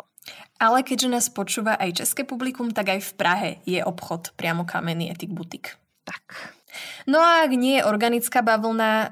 Ale 0.63 0.87
keďže 0.87 1.09
nás 1.11 1.27
počúva 1.33 1.75
aj 1.75 2.07
české 2.07 2.23
publikum, 2.23 2.71
tak 2.71 2.95
aj 2.95 3.01
v 3.03 3.13
Prahe 3.19 3.51
je 3.67 3.83
obchod 3.83 4.37
priamo 4.39 4.63
kamenný 4.63 5.11
Etik 5.11 5.35
butik. 5.35 5.75
Tak. 6.07 6.60
No 7.09 7.19
a 7.21 7.47
ak 7.49 7.53
nie 7.57 7.81
je 7.81 7.87
organická 7.87 8.45
bavlna 8.45 8.91
e, 8.93 9.09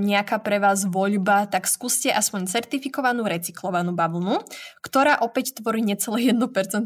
nejaká 0.00 0.38
pre 0.40 0.62
vás 0.62 0.86
voľba, 0.86 1.50
tak 1.50 1.66
skúste 1.66 2.12
aspoň 2.12 2.46
certifikovanú 2.46 3.26
recyklovanú 3.26 3.92
bavlnu, 3.92 4.38
ktorá 4.80 5.18
opäť 5.20 5.58
tvorí 5.58 5.82
necelé 5.82 6.30
1% 6.30 6.40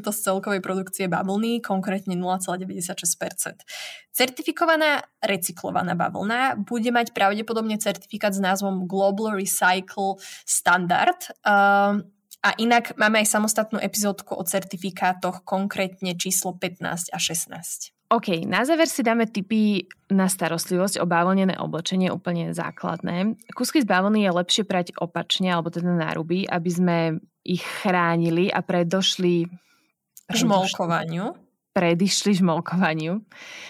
z 0.09 0.19
celkovej 0.19 0.65
produkcie 0.65 1.07
bavlny, 1.07 1.61
konkrétne 1.61 2.17
0,96%. 2.17 3.63
Certifikovaná 4.11 5.05
recyklovaná 5.21 5.93
bavlna 5.93 6.57
bude 6.59 6.91
mať 6.91 7.13
pravdepodobne 7.13 7.77
certifikát 7.77 8.33
s 8.33 8.41
názvom 8.41 8.89
Global 8.89 9.37
Recycle 9.37 10.17
Standard. 10.49 11.29
E, 11.45 12.09
a 12.39 12.55
inak 12.55 12.95
máme 12.95 13.19
aj 13.19 13.35
samostatnú 13.35 13.83
epizódku 13.83 14.39
o 14.39 14.47
certifikátoch, 14.47 15.43
konkrétne 15.43 16.15
číslo 16.15 16.55
15 16.55 17.11
a 17.11 17.19
16. 17.19 17.98
OK, 18.09 18.49
na 18.49 18.65
záver 18.65 18.89
si 18.89 19.05
dáme 19.05 19.29
tipy 19.29 19.85
na 20.09 20.33
starostlivosť 20.33 20.97
o 20.97 21.05
bavlnené 21.05 21.61
oblečenie, 21.61 22.09
úplne 22.09 22.57
základné. 22.57 23.37
Kusky 23.53 23.85
z 23.85 23.87
bavlny 23.89 24.25
je 24.25 24.31
lepšie 24.33 24.65
prať 24.65 24.97
opačne, 24.97 25.53
alebo 25.53 25.69
teda 25.69 25.93
náruby, 25.93 26.49
aby 26.49 26.71
sme 26.73 26.97
ich 27.45 27.61
chránili 27.61 28.49
a 28.49 28.65
predošli 28.65 29.45
žmolkovaniu 30.33 31.48
predišli 31.79 32.43
žmolkovaniu. 32.43 33.23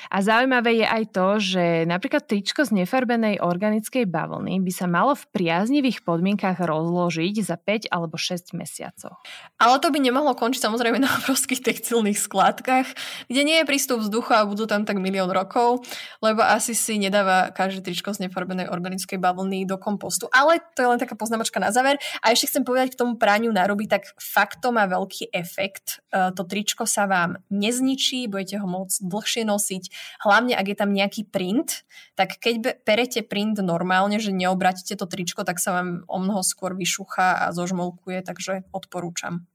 A 0.09 0.25
zaujímavé 0.25 0.81
je 0.81 0.87
aj 0.89 1.05
to, 1.13 1.27
že 1.37 1.65
napríklad 1.85 2.25
tričko 2.25 2.65
z 2.65 2.81
nefarbenej 2.81 3.45
organickej 3.45 4.09
bavlny 4.09 4.65
by 4.65 4.73
sa 4.73 4.89
malo 4.89 5.13
v 5.13 5.29
priaznivých 5.37 6.01
podmienkach 6.01 6.57
rozložiť 6.65 7.45
za 7.45 7.61
5 7.61 7.93
alebo 7.93 8.17
6 8.17 8.57
mesiacov. 8.57 9.21
Ale 9.61 9.77
to 9.85 9.93
by 9.93 10.01
nemohlo 10.01 10.33
končiť 10.33 10.65
samozrejme 10.65 10.97
na 11.05 11.13
obrovských 11.21 11.61
textilných 11.61 12.17
skladkách, 12.17 12.89
kde 13.29 13.43
nie 13.45 13.61
je 13.61 13.69
prístup 13.69 14.01
vzduchu 14.01 14.33
a 14.33 14.49
budú 14.49 14.65
tam 14.65 14.89
tak 14.89 14.97
milión 14.97 15.29
rokov, 15.29 15.85
lebo 16.25 16.41
asi 16.41 16.73
si 16.73 16.97
nedáva 16.97 17.53
každé 17.53 17.85
tričko 17.85 18.17
z 18.17 18.25
nefarbenej 18.25 18.73
organickej 18.73 19.21
bavlny 19.21 19.69
do 19.69 19.77
kompostu. 19.77 20.33
Ale 20.33 20.65
to 20.73 20.81
je 20.81 20.89
len 20.89 20.97
taká 20.97 21.21
poznámočka 21.21 21.61
na 21.61 21.69
záver. 21.69 22.01
A 22.25 22.33
ešte 22.33 22.49
chcem 22.49 22.65
povedať 22.65 22.97
k 22.97 23.05
tomu 23.05 23.21
praniu 23.21 23.53
náruby, 23.53 23.85
tak 23.85 24.09
fakt 24.17 24.65
to 24.65 24.73
má 24.73 24.89
veľký 24.89 25.37
efekt. 25.37 26.01
E, 26.09 26.33
to 26.33 26.49
tričko 26.49 26.89
sa 26.89 27.05
vám 27.05 27.37
nezničí 27.53 27.98
zničí, 27.99 28.31
budete 28.31 28.63
ho 28.63 28.67
môcť 28.71 29.03
dlhšie 29.03 29.43
nosiť. 29.43 29.83
Hlavne, 30.23 30.55
ak 30.55 30.67
je 30.71 30.77
tam 30.79 30.95
nejaký 30.95 31.27
print, 31.27 31.83
tak 32.15 32.39
keď 32.39 32.79
perete 32.87 33.27
print 33.27 33.59
normálne, 33.59 34.23
že 34.23 34.31
neobratíte 34.31 34.95
to 34.95 35.11
tričko, 35.11 35.43
tak 35.43 35.59
sa 35.59 35.75
vám 35.75 36.07
o 36.07 36.23
mnoho 36.23 36.47
skôr 36.47 36.79
vyšucha 36.79 37.43
a 37.43 37.51
zožmolkuje, 37.51 38.23
takže 38.23 38.63
odporúčam. 38.71 39.51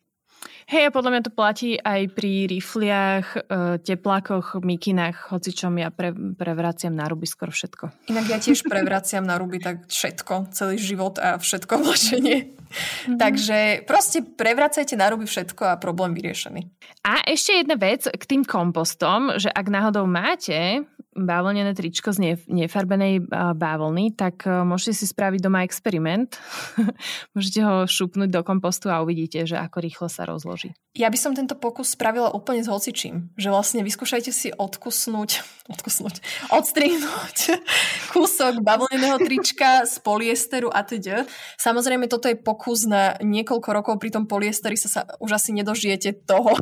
Hej, 0.68 0.90
a 0.90 0.96
podľa 0.96 1.10
mňa 1.12 1.22
to 1.28 1.32
platí 1.32 1.76
aj 1.76 2.02
pri 2.16 2.48
rifliach, 2.48 3.26
e, 3.36 3.40
teplákoch, 3.84 4.64
mikinách, 4.64 5.30
hocičom 5.36 5.76
ja 5.80 5.92
pre, 5.92 6.16
prevraciam 6.16 6.96
na 6.96 7.06
ruby 7.06 7.28
skoro 7.28 7.52
všetko. 7.52 8.10
Inak 8.10 8.26
ja 8.32 8.38
tiež 8.40 8.64
prevraciam 8.66 9.28
na 9.28 9.36
ruby 9.36 9.60
tak 9.60 9.86
všetko, 9.92 10.56
celý 10.56 10.80
život 10.80 11.20
a 11.20 11.36
všetko 11.36 11.72
oblečenie. 11.84 12.38
Mm-hmm. 12.74 13.18
Takže 13.22 13.58
proste 13.86 14.26
prevracajte 14.26 14.98
na 14.98 15.14
ruby 15.14 15.30
všetko 15.30 15.78
a 15.78 15.78
problém 15.78 16.18
vyriešený. 16.18 16.62
A 17.06 17.22
ešte 17.28 17.62
jedna 17.62 17.78
vec 17.78 18.10
k 18.10 18.24
tým 18.26 18.42
kompostom, 18.42 19.38
že 19.38 19.52
ak 19.52 19.68
náhodou 19.70 20.10
máte 20.10 20.82
bavlnené 21.14 21.74
tričko 21.78 22.12
z 22.12 22.38
nefarbenej 22.50 23.26
bavlny, 23.56 24.14
tak 24.18 24.46
e, 24.46 24.66
môžete 24.66 24.94
si 25.02 25.06
spraviť 25.10 25.40
doma 25.40 25.62
experiment. 25.66 26.38
môžete 27.38 27.60
ho 27.64 27.76
šupnúť 27.86 28.30
do 28.34 28.42
kompostu 28.42 28.90
a 28.90 29.02
uvidíte, 29.02 29.46
že 29.46 29.58
ako 29.58 29.78
rýchlo 29.82 30.08
sa 30.10 30.26
rozloží. 30.26 30.74
Ja 30.94 31.10
by 31.10 31.18
som 31.18 31.34
tento 31.34 31.58
pokus 31.58 31.98
spravila 31.98 32.30
úplne 32.30 32.62
s 32.62 32.70
hocičím. 32.70 33.34
Že 33.34 33.50
vlastne 33.50 33.82
vyskúšajte 33.82 34.30
si 34.30 34.50
odkusnúť, 34.54 35.42
odkusnúť, 35.74 36.16
odstrihnúť 36.54 37.38
kúsok 38.14 38.62
bavlneného 38.62 39.18
trička 39.22 39.90
z 39.90 39.98
poliesteru 40.02 40.70
a 40.70 40.86
teda. 40.86 41.26
Samozrejme, 41.58 42.06
toto 42.06 42.30
je 42.30 42.38
pokus 42.38 42.86
na 42.86 43.18
niekoľko 43.22 43.70
rokov, 43.74 43.94
pri 43.98 44.14
tom 44.14 44.30
poliesteri 44.30 44.78
sa, 44.78 44.90
sa 44.90 45.02
už 45.18 45.38
asi 45.38 45.54
nedožijete 45.54 46.26
toho 46.26 46.54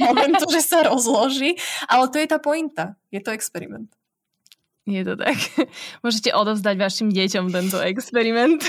momentu, 0.00 0.44
že 0.48 0.64
sa 0.64 0.84
rozloží, 0.86 1.56
ale 1.88 2.08
to 2.08 2.16
je 2.20 2.26
tá 2.28 2.38
pointa. 2.40 2.96
Je 3.12 3.20
to 3.20 3.32
experiment. 3.32 3.92
Je 4.84 5.00
to 5.00 5.16
tak. 5.16 5.36
Môžete 6.04 6.36
odovzdať 6.36 6.76
vašim 6.76 7.08
deťom 7.08 7.48
tento 7.48 7.80
experiment. 7.80 8.60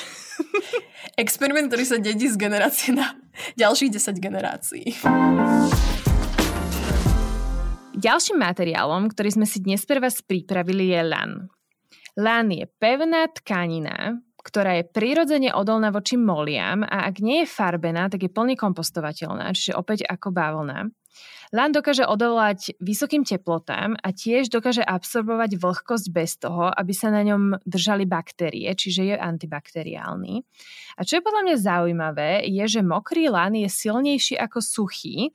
Experiment, 1.20 1.68
ktorý 1.68 1.84
sa 1.84 1.98
dedí 2.00 2.28
z 2.32 2.40
generácie 2.40 2.96
na 2.96 3.20
ďalších 3.60 3.92
10 3.92 4.20
generácií. 4.20 4.86
Ďalším 7.96 8.38
materiálom, 8.40 9.12
ktorý 9.12 9.40
sme 9.40 9.48
si 9.48 9.64
dnes 9.64 9.84
pre 9.88 10.04
vás 10.04 10.20
pripravili, 10.20 10.92
je 10.92 11.04
lan. 11.04 11.32
Lan 12.16 12.48
je 12.52 12.68
pevná 12.80 13.28
tkanina, 13.32 14.20
ktorá 14.40 14.80
je 14.80 14.88
prirodzene 14.88 15.52
odolná 15.52 15.92
voči 15.92 16.16
moliam 16.16 16.86
a 16.86 17.08
ak 17.12 17.20
nie 17.20 17.44
je 17.44 17.52
farbená, 17.52 18.08
tak 18.08 18.24
je 18.24 18.32
plne 18.32 18.56
kompostovateľná, 18.56 19.52
čiže 19.52 19.76
opäť 19.76 20.08
ako 20.08 20.32
bavlna. 20.32 20.92
Lán 21.56 21.72
dokáže 21.72 22.04
odolať 22.04 22.76
vysokým 22.84 23.24
teplotám 23.24 23.96
a 24.04 24.12
tiež 24.12 24.52
dokáže 24.52 24.84
absorbovať 24.84 25.56
vlhkosť 25.56 26.08
bez 26.12 26.36
toho, 26.36 26.68
aby 26.68 26.92
sa 26.92 27.08
na 27.08 27.24
ňom 27.24 27.64
držali 27.64 28.04
baktérie, 28.04 28.68
čiže 28.76 29.08
je 29.08 29.16
antibakteriálny. 29.16 30.44
A 31.00 31.02
čo 31.08 31.16
je 31.16 31.24
podľa 31.24 31.42
mňa 31.48 31.56
zaujímavé, 31.56 32.32
je, 32.52 32.66
že 32.68 32.84
mokrý 32.84 33.32
lán 33.32 33.56
je 33.56 33.72
silnejší 33.72 34.36
ako 34.36 34.60
suchý 34.60 35.32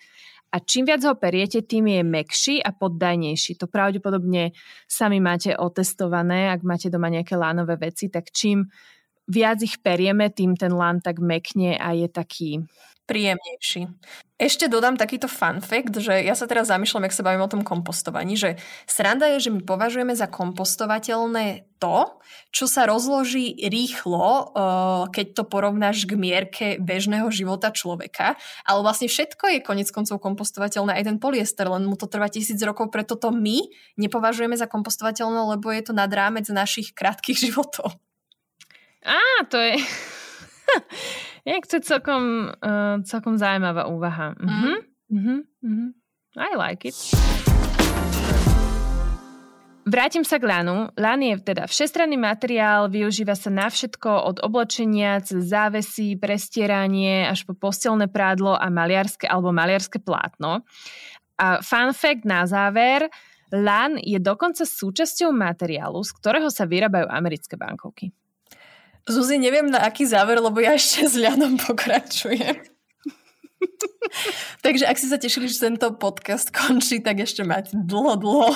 a 0.53 0.61
čím 0.61 0.93
viac 0.93 1.00
ho 1.09 1.17
periete, 1.17 1.65
tým 1.65 1.89
je 1.89 2.03
mekší 2.05 2.61
a 2.61 2.77
poddajnejší. 2.77 3.57
To 3.57 3.65
pravdepodobne 3.65 4.53
sami 4.85 5.25
máte 5.25 5.57
otestované, 5.57 6.53
ak 6.53 6.61
máte 6.69 6.93
doma 6.93 7.09
nejaké 7.09 7.33
lánové 7.33 7.81
veci, 7.81 8.12
tak 8.12 8.29
čím 8.29 8.69
viac 9.31 9.62
ich 9.62 9.79
perieme, 9.79 10.29
tým 10.35 10.59
ten 10.59 10.75
lán 10.75 10.99
tak 11.00 11.23
mekne 11.23 11.79
a 11.79 11.95
je 11.95 12.11
taký 12.11 12.67
príjemnejší. 13.11 13.90
Ešte 14.40 14.73
dodám 14.73 14.97
takýto 14.97 15.29
fun 15.29 15.61
fact, 15.61 15.99
že 16.00 16.23
ja 16.25 16.33
sa 16.33 16.49
teraz 16.49 16.73
zamýšľam, 16.73 17.05
ak 17.05 17.12
sa 17.12 17.26
bavím 17.26 17.45
o 17.45 17.50
tom 17.50 17.61
kompostovaní, 17.61 18.40
že 18.40 18.57
sranda 18.88 19.29
je, 19.37 19.50
že 19.50 19.50
my 19.52 19.67
považujeme 19.67 20.17
za 20.17 20.33
kompostovateľné 20.33 21.69
to, 21.76 22.23
čo 22.49 22.64
sa 22.64 22.88
rozloží 22.88 23.52
rýchlo, 23.61 24.25
eh, 24.25 25.02
keď 25.12 25.26
to 25.37 25.45
porovnáš 25.45 26.09
k 26.09 26.17
mierke 26.17 26.67
bežného 26.81 27.29
života 27.29 27.69
človeka, 27.69 28.38
ale 28.64 28.81
vlastne 28.81 29.12
všetko 29.12 29.59
je 29.59 29.67
konec 29.67 29.93
koncov 29.93 30.17
kompostovateľné, 30.25 30.97
aj 30.97 31.05
ten 31.05 31.19
poliester, 31.21 31.69
len 31.69 31.85
mu 31.85 32.00
to 32.00 32.09
trvá 32.09 32.33
tisíc 32.33 32.57
rokov, 32.64 32.88
preto 32.88 33.21
to 33.21 33.29
my 33.35 33.61
nepovažujeme 34.00 34.57
za 34.57 34.64
kompostovateľné, 34.71 35.52
lebo 35.52 35.69
je 35.69 35.83
to 35.85 35.93
nad 35.93 36.09
rámec 36.09 36.49
našich 36.49 36.97
krátkých 36.97 37.37
životov. 37.50 37.93
Á, 39.05 39.45
to 39.52 39.61
je... 39.61 39.76
Jak 41.50 41.66
to 41.66 41.83
celkom, 41.83 42.54
uh, 42.62 43.02
celkom 43.02 43.35
zaujímavá 43.35 43.90
úvaha. 43.90 44.38
Uh-huh. 44.38 44.78
Uh-huh. 45.11 45.42
Uh-huh. 45.66 45.90
I 46.38 46.54
like 46.54 46.87
it. 46.87 46.95
Vrátim 49.83 50.23
sa 50.23 50.38
k 50.38 50.47
lanu. 50.47 50.95
Lan 50.95 51.19
je 51.19 51.35
teda 51.42 51.66
všestranný 51.66 52.14
materiál, 52.14 52.87
využíva 52.87 53.35
sa 53.35 53.50
na 53.50 53.66
všetko 53.66 54.30
od 54.30 54.37
oblečenia 54.47 55.19
cez 55.26 55.50
závesy, 55.50 56.14
prestieranie 56.14 57.26
až 57.26 57.42
po 57.42 57.59
postelné 57.59 58.07
prádlo 58.07 58.54
a 58.54 58.71
maliarské 58.71 59.26
alebo 59.26 59.50
maliarské 59.50 59.99
plátno. 59.99 60.62
A 61.35 61.59
fun 61.66 61.90
fact 61.90 62.23
na 62.23 62.47
záver, 62.47 63.11
lan 63.50 63.99
je 63.99 64.23
dokonca 64.23 64.62
súčasťou 64.62 65.35
materiálu, 65.35 66.07
z 66.07 66.14
ktorého 66.14 66.47
sa 66.54 66.71
vyrábajú 66.71 67.11
americké 67.11 67.59
bankovky. 67.59 68.14
Zuzi, 69.09 69.40
neviem 69.40 69.71
na 69.71 69.80
aký 69.87 70.04
záver, 70.04 70.37
lebo 70.42 70.61
ja 70.61 70.76
ešte 70.76 71.09
s 71.09 71.14
ľanom 71.16 71.57
pokračujem. 71.57 72.61
Takže 74.64 74.85
ak 74.88 74.97
si 74.97 75.07
sa 75.09 75.21
tešili, 75.21 75.49
že 75.49 75.71
tento 75.71 75.92
podcast 75.97 76.52
končí, 76.52 77.00
tak 77.00 77.21
ešte 77.21 77.45
máte 77.45 77.73
dlho, 77.73 78.16
dlho 78.16 78.52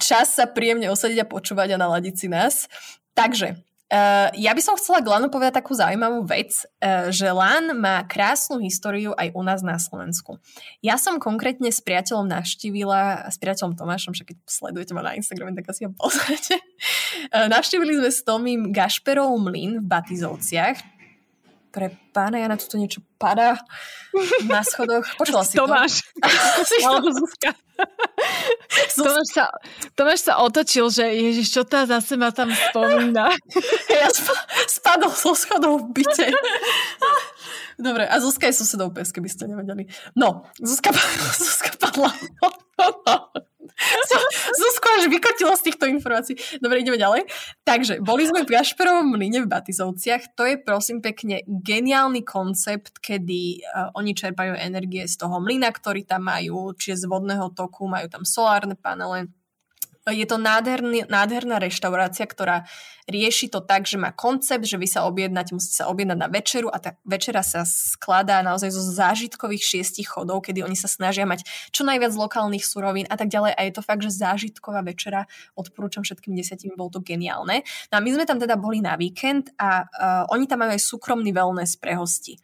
čas 0.00 0.36
sa 0.36 0.48
príjemne 0.48 0.88
osadiť 0.92 1.24
a 1.24 1.30
počúvať 1.30 1.76
a 1.76 1.80
naladiť 1.80 2.14
si 2.16 2.26
nás. 2.28 2.68
Takže, 3.12 3.60
Uh, 3.92 4.32
ja 4.40 4.56
by 4.56 4.62
som 4.64 4.72
chcela 4.80 5.04
k 5.04 5.12
povedať 5.28 5.60
takú 5.60 5.76
zaujímavú 5.76 6.24
vec, 6.24 6.64
uh, 6.80 7.12
že 7.12 7.28
Lan 7.28 7.76
má 7.76 8.00
krásnu 8.08 8.56
históriu 8.64 9.12
aj 9.12 9.36
u 9.36 9.44
nás 9.44 9.60
na 9.60 9.76
Slovensku. 9.76 10.40
Ja 10.80 10.96
som 10.96 11.20
konkrétne 11.20 11.68
s 11.68 11.84
priateľom 11.84 12.24
navštívila, 12.24 13.28
s 13.28 13.36
priateľom 13.36 13.76
Tomášom, 13.76 14.16
však 14.16 14.32
keď 14.32 14.38
sledujete 14.48 14.96
ma 14.96 15.04
na 15.04 15.12
Instagrame, 15.12 15.52
tak 15.52 15.68
asi 15.68 15.84
ho 15.84 15.92
poznáte. 15.92 16.56
Uh, 17.36 17.48
navštívili 17.54 18.00
sme 18.00 18.08
s 18.08 18.24
Tomým 18.24 18.72
Gašperov 18.72 19.36
mlyn 19.36 19.84
v 19.84 19.86
Batizovciach, 19.86 20.91
pre 21.72 21.88
pána 22.12 22.36
Jana 22.36 22.60
tu 22.60 22.76
niečo 22.76 23.00
padá 23.16 23.56
na 24.44 24.60
schodoch. 24.60 25.08
Počula 25.16 25.40
si 25.48 25.56
Tomáš. 25.56 26.04
to? 26.68 26.76
Alebo 26.84 27.08
Zuzka. 27.16 27.56
Tomáš 28.92 29.28
sa, 29.32 29.44
Tomáš 29.96 30.20
sa 30.28 30.44
otočil, 30.44 30.92
že 30.92 31.08
ježiš, 31.08 31.48
čo 31.48 31.62
tá 31.64 31.88
zase 31.88 32.20
ma 32.20 32.28
tam 32.28 32.52
spomína. 32.52 33.32
ja 34.04 34.08
sp- 34.12 34.44
spadol 34.68 35.10
so 35.16 35.32
schodov 35.32 35.88
v 35.88 36.04
byte. 36.04 36.28
Dobre, 37.80 38.04
a 38.04 38.20
Zuzka 38.20 38.52
je 38.52 38.60
susedou 38.60 38.92
pes, 38.92 39.08
keby 39.08 39.32
ste 39.32 39.48
nevedeli. 39.48 39.88
No, 40.12 40.44
Zuzka, 40.60 40.92
Zuzka 41.40 41.72
padla. 41.80 42.12
Zuzko 44.60 44.86
až 45.00 45.08
vykotilo 45.08 45.52
z 45.56 45.62
týchto 45.72 45.84
informácií. 45.88 46.34
Dobre, 46.58 46.82
ideme 46.84 47.00
ďalej. 47.00 47.28
Takže, 47.64 47.98
boli 48.04 48.28
sme 48.28 48.44
v 48.44 48.52
Gašperovom 48.52 49.16
mlyne 49.16 49.44
v 49.44 49.50
Batizovciach. 49.50 50.36
To 50.38 50.46
je 50.46 50.56
prosím 50.60 51.00
pekne 51.00 51.42
geniálny 51.46 52.22
koncept, 52.22 53.00
kedy 53.00 53.62
uh, 53.62 53.90
oni 53.96 54.12
čerpajú 54.12 54.54
energie 54.58 55.04
z 55.08 55.14
toho 55.18 55.40
mlyna, 55.40 55.72
ktorý 55.72 56.04
tam 56.04 56.28
majú, 56.28 56.72
čiže 56.76 57.04
z 57.04 57.10
vodného 57.10 57.50
toku, 57.52 57.88
majú 57.88 58.06
tam 58.08 58.22
solárne 58.22 58.78
panele, 58.78 59.32
je 60.10 60.26
to 60.26 60.34
nádherný, 60.34 61.06
nádherná 61.06 61.62
reštaurácia, 61.62 62.26
ktorá 62.26 62.66
rieši 63.06 63.50
to 63.50 63.62
tak, 63.62 63.86
že 63.86 63.98
má 63.98 64.14
koncept, 64.14 64.66
že 64.66 64.78
vy 64.78 64.86
sa 64.86 65.06
objednať, 65.06 65.54
musíte 65.54 65.82
sa 65.82 65.90
objednať 65.90 66.18
na 66.18 66.28
večeru 66.30 66.68
a 66.70 66.78
tá 66.78 66.94
večera 67.02 67.42
sa 67.42 67.66
skladá 67.66 68.42
naozaj 68.42 68.70
zo 68.70 68.82
zážitkových 68.82 69.62
šiestich 69.62 70.06
chodov, 70.10 70.44
kedy 70.46 70.62
oni 70.62 70.74
sa 70.78 70.86
snažia 70.90 71.26
mať 71.26 71.46
čo 71.70 71.82
najviac 71.86 72.14
lokálnych 72.14 72.62
surovín 72.62 73.06
a 73.10 73.16
tak 73.18 73.30
ďalej 73.30 73.52
a 73.54 73.60
je 73.66 73.72
to 73.74 73.82
fakt, 73.82 74.02
že 74.04 74.14
zážitková 74.14 74.84
večera, 74.84 75.26
odporúčam 75.58 76.06
všetkým 76.06 76.34
desiatim, 76.36 76.74
bolo 76.74 76.92
to 76.92 77.00
geniálne. 77.00 77.64
No 77.90 77.94
a 77.98 78.00
my 78.02 78.10
sme 78.12 78.24
tam 78.28 78.38
teda 78.38 78.58
boli 78.58 78.82
na 78.82 78.94
víkend 78.98 79.54
a 79.56 79.86
uh, 79.86 80.34
oni 80.34 80.44
tam 80.50 80.62
majú 80.62 80.76
aj 80.76 80.82
súkromný 80.82 81.30
wellness 81.32 81.78
pre 81.78 81.96
hosti. 81.96 82.38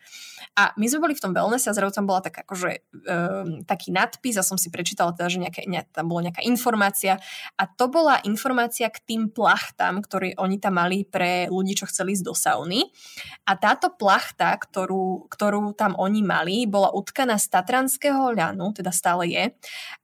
A 0.55 0.75
my 0.75 0.87
sme 0.91 1.03
boli 1.05 1.15
v 1.15 1.23
tom 1.23 1.35
wellnesse 1.35 1.69
a 1.71 1.77
zrazu 1.77 1.95
tam 1.95 2.09
bola 2.09 2.25
tak 2.25 2.47
akože, 2.47 2.71
um, 3.05 3.63
taký 3.63 3.93
nadpis 3.93 4.39
a 4.39 4.47
som 4.47 4.57
si 4.57 4.73
prečítala 4.73 5.13
teda, 5.15 5.29
že 5.29 5.39
nejaké, 5.43 5.63
ne, 5.69 5.85
tam 5.93 6.11
bola 6.11 6.31
nejaká 6.31 6.43
informácia 6.47 7.21
a 7.55 7.63
to 7.69 7.87
bola 7.91 8.19
informácia 8.25 8.89
k 8.89 8.99
tým 9.05 9.23
plachtám, 9.31 10.01
ktoré 10.03 10.35
oni 10.39 10.48
tam 10.57 10.81
mali 10.81 11.05
pre 11.05 11.53
ľudí, 11.53 11.77
čo 11.77 11.85
chceli 11.85 12.17
ísť 12.17 12.25
do 12.25 12.33
sauny. 12.33 12.89
A 13.45 13.53
táto 13.61 13.93
plachta, 13.93 14.57
ktorú, 14.57 15.29
ktorú 15.29 15.77
tam 15.77 15.93
oni 16.01 16.25
mali, 16.25 16.65
bola 16.65 16.89
utkaná 16.97 17.37
z 17.37 17.53
tatranského 17.53 18.33
ľanu, 18.33 18.73
teda 18.73 18.89
stále 18.89 19.29
je. 19.29 19.53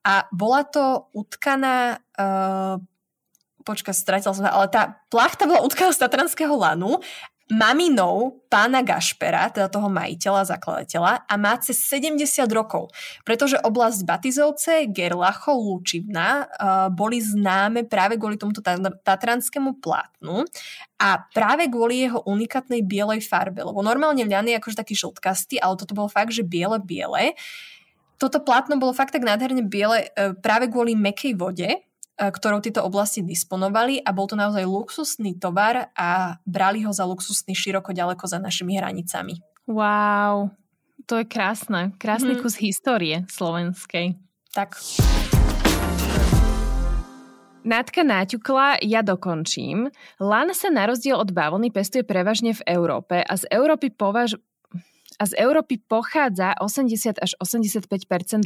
A 0.05 0.29
bola 0.29 0.69
to 0.69 1.09
utkaná 1.17 1.97
uh, 2.21 2.77
počka, 3.65 3.97
stratila 3.97 4.37
som 4.37 4.45
ale 4.45 4.69
tá 4.69 5.01
plachta 5.09 5.49
bola 5.49 5.65
utkaná 5.65 5.91
z 5.91 6.05
tatranského 6.05 6.53
lanu 6.53 7.01
maminou 7.53 8.41
pána 8.49 8.81
Gašpera, 8.81 9.53
teda 9.53 9.69
toho 9.69 9.93
majiteľa, 9.93 10.49
zakladateľa 10.57 11.29
a 11.29 11.35
má 11.37 11.61
cez 11.61 11.77
70 11.93 12.17
rokov, 12.49 12.89
pretože 13.21 13.61
oblasť 13.61 14.01
Batizovce, 14.09 14.89
Gerlachov, 14.89 15.61
Lučivna 15.61 16.49
uh, 16.49 16.89
boli 16.89 17.21
známe 17.21 17.85
práve 17.85 18.17
kvôli 18.17 18.41
tomuto 18.41 18.65
tatranskému 19.05 19.77
plátnu 19.85 20.49
a 20.97 21.21
práve 21.37 21.69
kvôli 21.69 22.09
jeho 22.09 22.25
unikátnej 22.25 22.81
bielej 22.81 23.21
farbe, 23.29 23.61
lebo 23.61 23.85
normálne 23.85 24.25
ľan 24.25 24.49
je 24.49 24.57
akože 24.57 24.81
taký 24.81 24.97
žltkastý, 24.97 25.61
ale 25.61 25.77
toto 25.77 25.93
bolo 25.93 26.09
fakt, 26.09 26.33
že 26.33 26.47
biele-biele. 26.47 27.37
Toto 28.17 28.41
plátno 28.41 28.81
bolo 28.81 28.97
fakt 28.97 29.13
tak 29.13 29.21
nádherne 29.21 29.69
biele 29.69 30.09
uh, 30.17 30.33
práve 30.41 30.73
kvôli 30.73 30.97
mekej 30.97 31.37
vode, 31.37 31.69
ktorou 32.15 32.63
tieto 32.63 32.87
oblasti 32.87 33.27
disponovali 33.27 33.99
a 33.99 34.15
bol 34.15 34.31
to 34.31 34.39
naozaj 34.39 34.63
luxusný 34.63 35.35
tovar 35.39 35.91
a 35.99 36.39
brali 36.47 36.87
ho 36.87 36.95
za 36.95 37.03
luxusný 37.03 37.59
široko 37.59 37.91
ďaleko 37.91 38.25
za 38.27 38.39
našimi 38.39 38.79
hranicami. 38.79 39.43
Wow, 39.67 40.55
to 41.11 41.19
je 41.21 41.27
krásne. 41.27 41.97
Krásny 41.99 42.39
hmm. 42.39 42.43
kus 42.43 42.55
histórie 42.61 43.27
slovenskej. 43.27 44.15
Tak. 44.55 44.79
Nátka 47.65 48.05
náťukla, 48.05 48.85
ja 48.85 49.01
dokončím. 49.01 49.89
Lan 50.21 50.53
sa 50.53 50.69
na 50.69 50.85
rozdiel 50.85 51.17
od 51.17 51.33
bavlny 51.33 51.73
pestuje 51.73 52.05
prevažne 52.05 52.53
v 52.53 52.63
Európe 52.69 53.25
a 53.25 53.33
z 53.41 53.49
Európy 53.49 53.89
považ... 53.89 54.37
A 55.19 55.31
z 55.31 55.39
Európy 55.39 55.79
pochádza 55.79 56.59
80 56.59 57.23
až 57.23 57.33
85% 57.39 57.87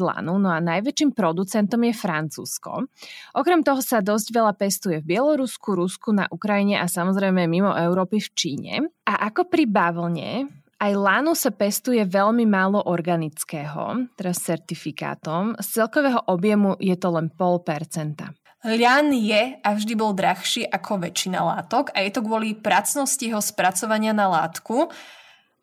lanu, 0.04 0.36
no 0.36 0.52
a 0.52 0.60
najväčším 0.60 1.16
producentom 1.16 1.80
je 1.88 1.94
Francúzsko. 1.96 2.84
Okrem 3.32 3.64
toho 3.64 3.80
sa 3.80 4.04
dosť 4.04 4.28
veľa 4.32 4.52
pestuje 4.52 5.00
v 5.00 5.16
Bielorusku, 5.16 5.72
Rusku, 5.72 6.12
na 6.12 6.28
Ukrajine 6.28 6.76
a 6.76 6.86
samozrejme 6.86 7.48
mimo 7.48 7.72
Európy 7.72 8.20
v 8.20 8.28
Číne. 8.36 8.74
A 9.08 9.32
ako 9.32 9.48
pri 9.48 9.64
bavlne, 9.64 10.44
aj 10.78 10.92
lanu 10.94 11.34
sa 11.34 11.50
pestuje 11.50 12.04
veľmi 12.06 12.46
málo 12.46 12.78
organického, 12.86 14.06
teraz 14.14 14.44
certifikátom. 14.46 15.58
Z 15.58 15.82
celkového 15.82 16.22
objemu 16.30 16.78
je 16.78 16.94
to 16.94 17.08
len 17.10 17.34
pol 17.34 17.58
percenta. 17.66 18.30
Lian 18.66 19.14
je 19.14 19.54
a 19.62 19.68
vždy 19.70 19.94
bol 19.94 20.14
drahší 20.14 20.66
ako 20.66 21.06
väčšina 21.06 21.38
látok 21.38 21.94
a 21.94 22.02
je 22.02 22.10
to 22.10 22.26
kvôli 22.26 22.58
pracnosti 22.58 23.30
jeho 23.30 23.38
spracovania 23.38 24.10
na 24.10 24.26
látku. 24.26 24.90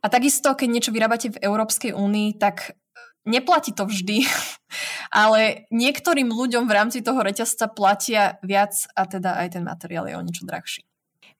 A 0.05 0.09
takisto, 0.13 0.53
keď 0.53 0.69
niečo 0.69 0.93
vyrábate 0.93 1.33
v 1.33 1.41
Európskej 1.41 1.97
únii, 1.97 2.37
tak 2.37 2.77
neplatí 3.25 3.73
to 3.73 3.89
vždy, 3.89 4.21
ale 5.25 5.65
niektorým 5.73 6.29
ľuďom 6.29 6.69
v 6.69 6.75
rámci 6.77 7.01
toho 7.01 7.25
reťazca 7.25 7.73
platia 7.73 8.37
viac 8.45 8.85
a 8.93 9.09
teda 9.09 9.41
aj 9.41 9.57
ten 9.57 9.65
materiál 9.65 10.05
je 10.05 10.13
o 10.13 10.21
niečo 10.21 10.45
drahší. 10.45 10.85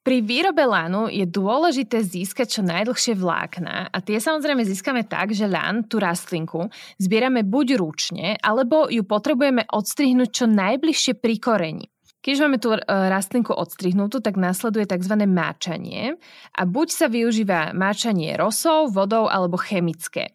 Pri 0.05 0.21
výrobe 0.21 0.61
lanu 0.69 1.09
je 1.09 1.25
dôležité 1.25 1.97
získať 2.05 2.57
čo 2.57 2.61
najdlhšie 2.61 3.17
vlákna 3.17 3.89
a 3.89 3.97
tie 4.05 4.21
samozrejme 4.21 4.61
získame 4.61 5.01
tak, 5.01 5.33
že 5.33 5.49
lan, 5.49 5.81
tú 5.89 5.97
rastlinku, 5.97 6.69
zbierame 7.01 7.41
buď 7.41 7.81
ručne, 7.81 8.37
alebo 8.37 8.85
ju 8.85 9.01
potrebujeme 9.01 9.65
odstrihnúť 9.65 10.29
čo 10.29 10.45
najbližšie 10.45 11.17
pri 11.17 11.35
koreni. 11.41 11.85
Keď 12.25 12.41
máme 12.41 12.57
tú 12.57 12.73
e, 12.73 12.81
rastlinku 12.89 13.53
odstrihnutú, 13.53 14.17
tak 14.17 14.41
následuje 14.41 14.89
tzv. 14.89 15.13
máčanie 15.29 16.17
a 16.57 16.65
buď 16.65 16.87
sa 16.89 17.05
využíva 17.05 17.77
máčanie 17.77 18.33
rosou, 18.33 18.89
vodou 18.89 19.29
alebo 19.29 19.61
chemické. 19.61 20.33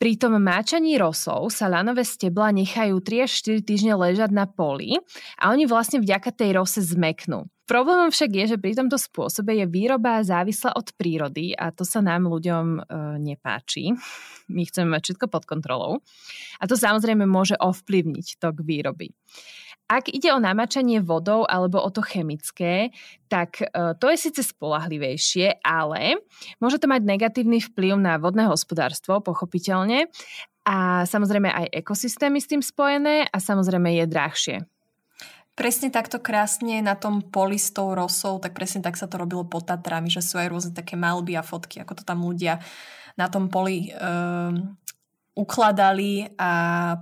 Pri 0.00 0.16
tom 0.16 0.40
máčaní 0.40 0.96
rosou 0.96 1.52
sa 1.52 1.68
lanové 1.68 2.08
stebla 2.08 2.56
nechajú 2.56 3.04
3 3.04 3.28
až 3.28 3.52
4 3.52 3.68
týždne 3.68 3.92
ležať 4.00 4.32
na 4.32 4.48
poli 4.48 4.96
a 5.36 5.52
oni 5.52 5.68
vlastne 5.68 6.00
vďaka 6.00 6.32
tej 6.32 6.56
rose 6.56 6.80
zmeknú. 6.80 7.44
Problémom 7.66 8.14
však 8.14 8.30
je, 8.30 8.44
že 8.54 8.62
pri 8.62 8.78
tomto 8.78 8.94
spôsobe 8.94 9.58
je 9.58 9.66
výroba 9.66 10.22
závislá 10.22 10.72
od 10.78 10.94
prírody 10.94 11.50
a 11.52 11.74
to 11.74 11.82
sa 11.82 11.98
nám 11.98 12.30
ľuďom 12.30 12.66
e, 12.78 12.80
nepáči. 13.20 13.90
My 14.46 14.62
chceme 14.62 14.94
mať 14.94 15.10
všetko 15.10 15.26
pod 15.26 15.44
kontrolou. 15.50 15.98
A 16.62 16.64
to 16.70 16.78
samozrejme 16.78 17.26
môže 17.26 17.58
ovplyvniť 17.58 18.38
tok 18.38 18.62
výroby. 18.62 19.10
Ak 19.86 20.10
ide 20.10 20.34
o 20.34 20.42
namačanie 20.42 20.98
vodou 20.98 21.46
alebo 21.46 21.78
o 21.78 21.90
to 21.94 22.02
chemické, 22.02 22.90
tak 23.30 23.62
e, 23.62 23.70
to 24.02 24.10
je 24.10 24.18
síce 24.18 24.50
spolahlivejšie, 24.50 25.62
ale 25.62 26.18
môže 26.58 26.82
to 26.82 26.90
mať 26.90 27.06
negatívny 27.06 27.62
vplyv 27.62 27.94
na 27.94 28.18
vodné 28.18 28.50
hospodárstvo, 28.50 29.22
pochopiteľne, 29.22 30.10
a 30.66 31.06
samozrejme 31.06 31.46
aj 31.46 31.66
ekosystémy 31.70 32.42
s 32.42 32.50
tým 32.50 32.58
spojené 32.58 33.30
a 33.30 33.38
samozrejme 33.38 34.02
je 34.02 34.04
drahšie. 34.10 34.56
Presne 35.56 35.88
takto 35.88 36.20
krásne 36.20 36.84
na 36.84 36.98
tom 36.98 37.22
poli 37.22 37.56
s 37.56 37.72
tou 37.72 37.96
rosou, 37.96 38.36
tak 38.42 38.52
presne 38.52 38.84
tak 38.84 38.98
sa 38.98 39.08
to 39.08 39.16
robilo 39.16 39.46
pod 39.46 39.64
Tatrami, 39.64 40.12
že 40.12 40.20
sú 40.20 40.36
aj 40.36 40.50
rôzne 40.52 40.72
také 40.76 40.98
malby 40.98 41.38
a 41.38 41.46
fotky, 41.46 41.80
ako 41.80 42.02
to 42.02 42.04
tam 42.04 42.26
ľudia 42.26 42.60
na 43.16 43.32
tom 43.32 43.48
poli 43.48 43.88
um, 43.96 44.76
ukladali 45.36 46.32
a 46.40 46.50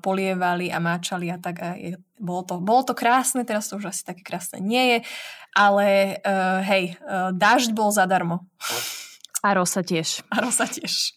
polievali 0.02 0.66
a 0.74 0.82
máčali 0.82 1.30
a 1.30 1.38
tak. 1.38 1.56
A 1.62 1.78
je, 1.78 1.94
bolo, 2.18 2.42
to, 2.42 2.58
bolo 2.58 2.82
to 2.82 2.92
krásne, 2.92 3.46
teraz 3.46 3.70
to 3.70 3.78
už 3.78 3.94
asi 3.94 4.02
také 4.02 4.26
krásne 4.26 4.58
nie 4.58 4.82
je, 4.90 4.98
ale 5.54 6.18
uh, 6.18 6.58
hej, 6.66 6.98
uh, 7.06 7.30
dažď 7.30 7.70
bol 7.70 7.94
zadarmo. 7.94 8.42
A 9.46 9.54
rosa 9.54 9.86
tiež. 9.86 10.26
A 10.34 10.42
rosa 10.42 10.66
tiež. 10.66 11.14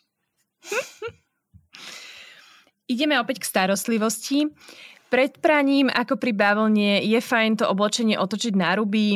Ideme 2.88 3.18
opäť 3.18 3.44
k 3.44 3.50
starostlivosti. 3.50 4.48
Pred 5.08 5.40
praním, 5.40 5.88
ako 5.88 6.20
pri 6.20 6.36
bavlne, 6.36 7.00
je 7.00 7.20
fajn 7.20 7.64
to 7.64 7.66
oblečenie 7.66 8.20
otočiť 8.20 8.54
na 8.60 8.76
ruby. 8.76 9.16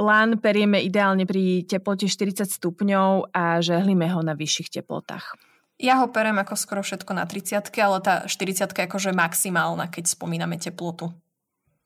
Lán 0.00 0.40
perieme 0.40 0.80
ideálne 0.80 1.28
pri 1.28 1.64
teplote 1.68 2.08
40 2.08 2.48
stupňov 2.48 3.36
a 3.36 3.60
žehlíme 3.60 4.08
ho 4.08 4.20
na 4.24 4.32
vyšších 4.32 4.80
teplotách. 4.80 5.36
Ja 5.76 6.00
ho 6.00 6.08
perem 6.08 6.40
ako 6.40 6.56
skoro 6.56 6.80
všetko 6.80 7.12
na 7.12 7.28
30 7.28 7.68
ale 7.84 7.98
tá 8.00 8.14
40 8.24 8.72
je 8.72 8.84
akože 8.88 9.12
maximálna, 9.12 9.92
keď 9.92 10.08
spomíname 10.08 10.56
teplotu. 10.56 11.12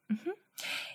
Uh-huh. 0.07 0.35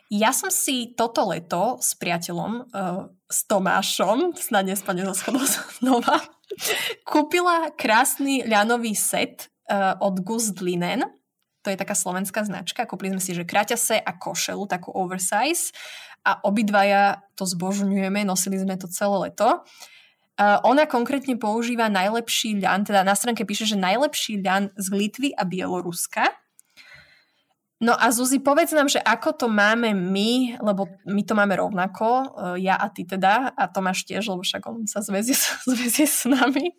Ja 0.08 0.32
som 0.32 0.48
si 0.48 0.96
toto 0.96 1.28
leto 1.28 1.76
s 1.84 1.92
priateľom, 2.00 2.72
uh, 2.72 3.12
s 3.28 3.44
Tomášom, 3.52 4.40
snad 4.40 4.70
nespane 4.70 5.04
zo 5.04 5.12
schodov 5.12 5.44
znova, 5.82 6.24
kúpila 7.10 7.76
krásny 7.76 8.48
ľanový 8.48 8.96
set 8.96 9.52
uh, 9.68 10.00
od 10.00 10.24
Gust 10.24 10.64
Linen 10.64 11.04
to 11.66 11.74
je 11.74 11.82
taká 11.82 11.98
slovenská 11.98 12.46
značka. 12.46 12.86
Kúpili 12.86 13.18
sme 13.18 13.24
si, 13.26 13.34
že 13.34 13.42
kraťase 13.42 13.98
a 13.98 14.14
košelu, 14.14 14.70
takú 14.70 14.94
oversize 14.94 15.74
a 16.22 16.38
obidvaja 16.46 17.26
to 17.34 17.50
zbožňujeme, 17.50 18.22
nosili 18.22 18.62
sme 18.62 18.78
to 18.78 18.86
celé 18.86 19.34
leto. 19.34 19.66
Uh, 20.36 20.60
ona 20.68 20.84
konkrétne 20.84 21.40
používa 21.40 21.88
najlepší 21.88 22.60
ľan, 22.60 22.84
teda 22.84 23.08
na 23.08 23.16
stránke 23.16 23.48
píše, 23.48 23.64
že 23.64 23.80
najlepší 23.80 24.44
ľan 24.44 24.68
z 24.76 24.88
Litvy 24.92 25.30
a 25.32 25.48
Bieloruska. 25.48 26.28
No 27.80 27.96
a 27.96 28.12
Zuzi, 28.12 28.44
povedz 28.44 28.72
nám, 28.72 28.92
že 28.92 29.00
ako 29.04 29.36
to 29.36 29.48
máme 29.48 29.92
my, 29.96 30.60
lebo 30.60 30.92
my 31.08 31.22
to 31.24 31.36
máme 31.36 31.56
rovnako, 31.56 32.08
uh, 32.08 32.56
ja 32.60 32.76
a 32.76 32.92
ty 32.92 33.08
teda, 33.08 33.56
a 33.56 33.64
Tomáš 33.72 34.04
tiež, 34.04 34.28
lebo 34.28 34.44
však 34.44 34.64
on 34.68 34.84
sa 34.88 35.00
zväzie, 35.00 35.36
s 36.08 36.28
nami. 36.36 36.72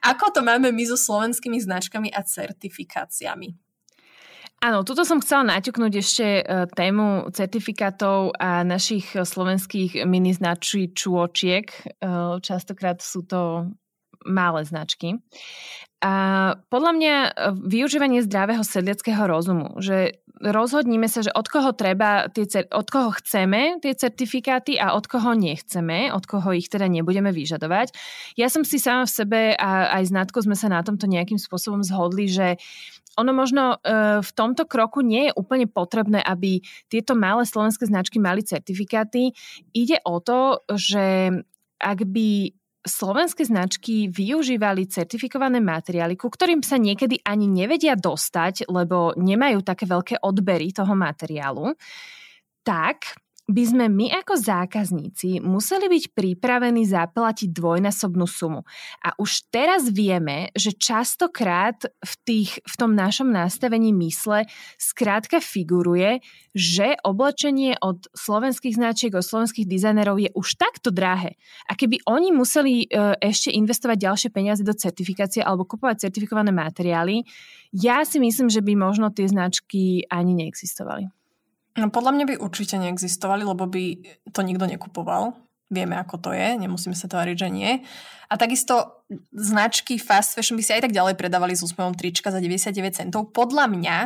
Ako 0.00 0.32
to 0.32 0.40
máme 0.40 0.72
my 0.72 0.84
so 0.88 0.96
slovenskými 0.96 1.60
značkami 1.60 2.12
a 2.12 2.24
certifikáciami? 2.24 3.71
Áno, 4.62 4.86
tuto 4.86 5.02
som 5.02 5.18
chcela 5.18 5.58
naťuknúť 5.58 5.92
ešte 5.98 6.26
e, 6.38 6.42
tému 6.70 7.34
certifikátov 7.34 8.38
a 8.38 8.62
našich 8.62 9.10
slovenských 9.10 10.06
mini 10.06 10.38
čôčiek. 10.94 11.66
E, 11.66 11.78
častokrát 12.38 13.02
sú 13.02 13.26
to 13.26 13.66
malé 14.22 14.62
značky. 14.62 15.18
A 15.98 16.14
podľa 16.70 16.92
mňa 16.94 17.14
e, 17.26 17.30
využívanie 17.58 18.22
zdravého 18.22 18.62
sedliackého 18.62 19.26
rozumu, 19.26 19.82
že 19.82 20.22
rozhodníme 20.42 21.06
sa, 21.06 21.22
že 21.22 21.30
od 21.30 21.46
koho 21.46 21.70
treba, 21.74 22.26
tie, 22.30 22.66
od 22.74 22.86
koho 22.90 23.14
chceme 23.18 23.78
tie 23.78 23.94
certifikáty 23.94 24.74
a 24.78 24.98
od 24.98 25.06
koho 25.06 25.38
nechceme, 25.38 26.10
od 26.10 26.26
koho 26.26 26.50
ich 26.54 26.66
teda 26.66 26.90
nebudeme 26.90 27.30
vyžadovať. 27.30 27.94
Ja 28.34 28.50
som 28.50 28.66
si 28.66 28.82
sama 28.82 29.06
v 29.06 29.14
sebe 29.14 29.40
a 29.54 29.94
aj 29.98 30.10
s 30.10 30.12
Natkou 30.14 30.42
sme 30.42 30.58
sa 30.58 30.66
na 30.66 30.82
tomto 30.82 31.06
nejakým 31.06 31.38
spôsobom 31.38 31.86
zhodli, 31.86 32.26
že 32.26 32.58
ono 33.16 33.32
možno 33.36 33.76
uh, 33.76 34.20
v 34.24 34.30
tomto 34.32 34.64
kroku 34.64 35.04
nie 35.04 35.28
je 35.28 35.36
úplne 35.36 35.68
potrebné, 35.68 36.24
aby 36.24 36.64
tieto 36.88 37.12
malé 37.12 37.44
slovenské 37.44 37.84
značky 37.84 38.16
mali 38.16 38.40
certifikáty. 38.40 39.36
Ide 39.76 40.00
o 40.08 40.20
to, 40.20 40.64
že 40.72 41.28
ak 41.82 41.98
by 42.08 42.52
slovenské 42.82 43.46
značky 43.46 44.10
využívali 44.10 44.90
certifikované 44.90 45.62
materiály, 45.62 46.18
ku 46.18 46.26
ktorým 46.26 46.66
sa 46.66 46.82
niekedy 46.82 47.22
ani 47.22 47.46
nevedia 47.46 47.94
dostať, 47.94 48.66
lebo 48.66 49.14
nemajú 49.14 49.62
také 49.62 49.86
veľké 49.86 50.18
odbery 50.26 50.74
toho 50.74 50.94
materiálu, 50.98 51.78
tak 52.66 53.14
by 53.50 53.64
sme 53.66 53.90
my 53.90 54.06
ako 54.22 54.38
zákazníci 54.38 55.42
museli 55.42 55.90
byť 55.90 56.04
pripravení 56.14 56.86
zaplatiť 56.86 57.50
dvojnásobnú 57.50 58.22
sumu. 58.30 58.62
A 59.02 59.18
už 59.18 59.50
teraz 59.50 59.90
vieme, 59.90 60.54
že 60.54 60.70
častokrát 60.70 61.82
v, 61.82 62.12
tých, 62.22 62.62
v 62.62 62.74
tom 62.78 62.94
našom 62.94 63.34
nastavení 63.34 63.90
mysle 64.06 64.46
skrátka 64.78 65.42
figuruje, 65.42 66.22
že 66.54 66.94
oblečenie 67.02 67.82
od 67.82 68.06
slovenských 68.14 68.78
značiek, 68.78 69.10
od 69.10 69.26
slovenských 69.26 69.66
dizajnerov 69.66 70.22
je 70.22 70.30
už 70.38 70.54
takto 70.54 70.94
drahé. 70.94 71.34
A 71.66 71.74
keby 71.74 71.98
oni 72.06 72.30
museli 72.30 72.86
e, 72.86 73.18
ešte 73.18 73.50
investovať 73.50 73.96
ďalšie 73.98 74.28
peniaze 74.30 74.62
do 74.62 74.72
certifikácie 74.72 75.42
alebo 75.42 75.66
kupovať 75.66 76.08
certifikované 76.08 76.54
materiály, 76.54 77.26
ja 77.74 78.04
si 78.06 78.22
myslím, 78.22 78.52
že 78.52 78.62
by 78.62 78.76
možno 78.78 79.10
tie 79.10 79.26
značky 79.26 80.04
ani 80.12 80.36
neexistovali. 80.36 81.21
No 81.76 81.88
podľa 81.88 82.12
mňa 82.12 82.24
by 82.28 82.34
určite 82.42 82.76
neexistovali, 82.76 83.48
lebo 83.48 83.64
by 83.64 83.84
to 84.28 84.40
nikto 84.44 84.68
nekupoval. 84.68 85.32
Vieme, 85.72 85.96
ako 85.96 86.20
to 86.20 86.30
je, 86.36 86.60
nemusíme 86.60 86.92
sa 86.92 87.08
tváriť, 87.08 87.36
že 87.36 87.48
nie. 87.48 87.80
A 88.28 88.36
takisto 88.36 89.04
značky 89.32 89.96
fast 89.96 90.36
fashion 90.36 90.56
by 90.56 90.64
si 90.64 90.72
aj 90.76 90.84
tak 90.84 90.92
ďalej 90.92 91.16
predávali 91.16 91.56
s 91.56 91.64
úsmevom 91.64 91.96
trička 91.96 92.28
za 92.28 92.44
99 92.44 92.92
centov. 92.92 93.32
Podľa 93.32 93.72
mňa 93.72 93.96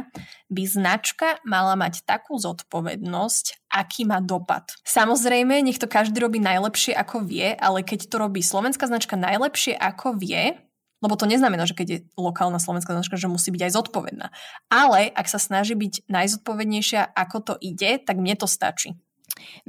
by 0.47 0.63
značka 0.63 1.43
mala 1.43 1.75
mať 1.75 2.07
takú 2.07 2.39
zodpovednosť, 2.39 3.67
aký 3.71 4.07
má 4.07 4.23
dopad. 4.23 4.79
Samozrejme, 4.87 5.59
nech 5.63 5.83
to 5.83 5.91
každý 5.91 6.23
robí 6.23 6.39
najlepšie, 6.39 6.95
ako 6.95 7.27
vie, 7.27 7.55
ale 7.59 7.83
keď 7.83 8.07
to 8.07 8.17
robí 8.19 8.47
slovenská 8.47 8.87
značka 8.87 9.19
najlepšie, 9.19 9.75
ako 9.75 10.19
vie, 10.19 10.55
lebo 11.05 11.15
to 11.15 11.29
neznamená, 11.29 11.69
že 11.69 11.77
keď 11.77 11.87
je 11.89 11.99
lokálna 12.17 12.57
slovenská 12.57 12.97
značka, 12.97 13.21
že 13.21 13.29
musí 13.29 13.53
byť 13.53 13.69
aj 13.69 13.73
zodpovedná. 13.77 14.27
Ale 14.73 15.13
ak 15.13 15.27
sa 15.29 15.37
snaží 15.37 15.77
byť 15.77 16.09
najzodpovednejšia, 16.09 17.13
ako 17.13 17.37
to 17.43 17.55
ide, 17.61 18.01
tak 18.01 18.17
mne 18.17 18.35
to 18.37 18.49
stačí. 18.49 18.97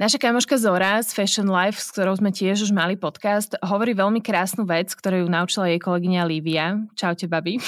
Naša 0.00 0.16
kamoška 0.16 0.56
Zora 0.56 0.96
z 1.04 1.12
Fashion 1.12 1.44
Life, 1.44 1.76
s 1.76 1.92
ktorou 1.92 2.16
sme 2.16 2.32
tiež 2.32 2.64
už 2.64 2.72
mali 2.72 2.96
podcast, 2.96 3.52
hovorí 3.60 3.92
veľmi 3.92 4.24
krásnu 4.24 4.64
vec, 4.64 4.88
ktorú 4.96 5.26
ju 5.26 5.28
naučila 5.28 5.68
jej 5.68 5.76
kolegyňa 5.76 6.22
Lívia. 6.24 6.80
Čaute, 6.96 7.28
babi. 7.28 7.60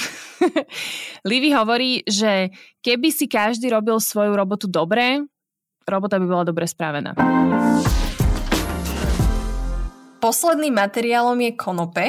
Livi 1.29 1.49
hovorí, 1.53 2.01
že 2.09 2.49
keby 2.81 3.13
si 3.13 3.29
každý 3.29 3.69
robil 3.69 4.01
svoju 4.01 4.33
robotu 4.33 4.65
dobre, 4.65 5.21
robota 5.85 6.17
by 6.17 6.25
bola 6.25 6.43
dobre 6.47 6.65
spravená. 6.65 7.13
Posledným 10.21 10.73
materiálom 10.73 11.37
je 11.37 11.51
konope. 11.57 12.05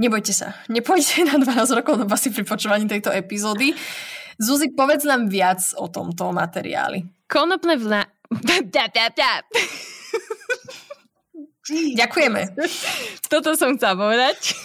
Nebojte 0.00 0.32
sa, 0.32 0.56
nepôjdete 0.72 1.28
na 1.28 1.36
12 1.36 1.76
rokov 1.76 2.00
do 2.00 2.08
basy 2.08 2.32
pri 2.32 2.48
počúvaní 2.48 2.88
tejto 2.88 3.12
epizódy. 3.12 3.76
Zuzi, 4.40 4.72
povedz 4.72 5.04
nám 5.04 5.28
viac 5.28 5.60
o 5.76 5.92
tomto 5.92 6.32
materiáli. 6.32 7.04
Konopné 7.28 7.76
vla... 7.76 8.08
Ďakujeme. 12.00 12.56
Toto 13.28 13.52
som 13.52 13.76
chcela 13.76 13.94
povedať. 14.00 14.56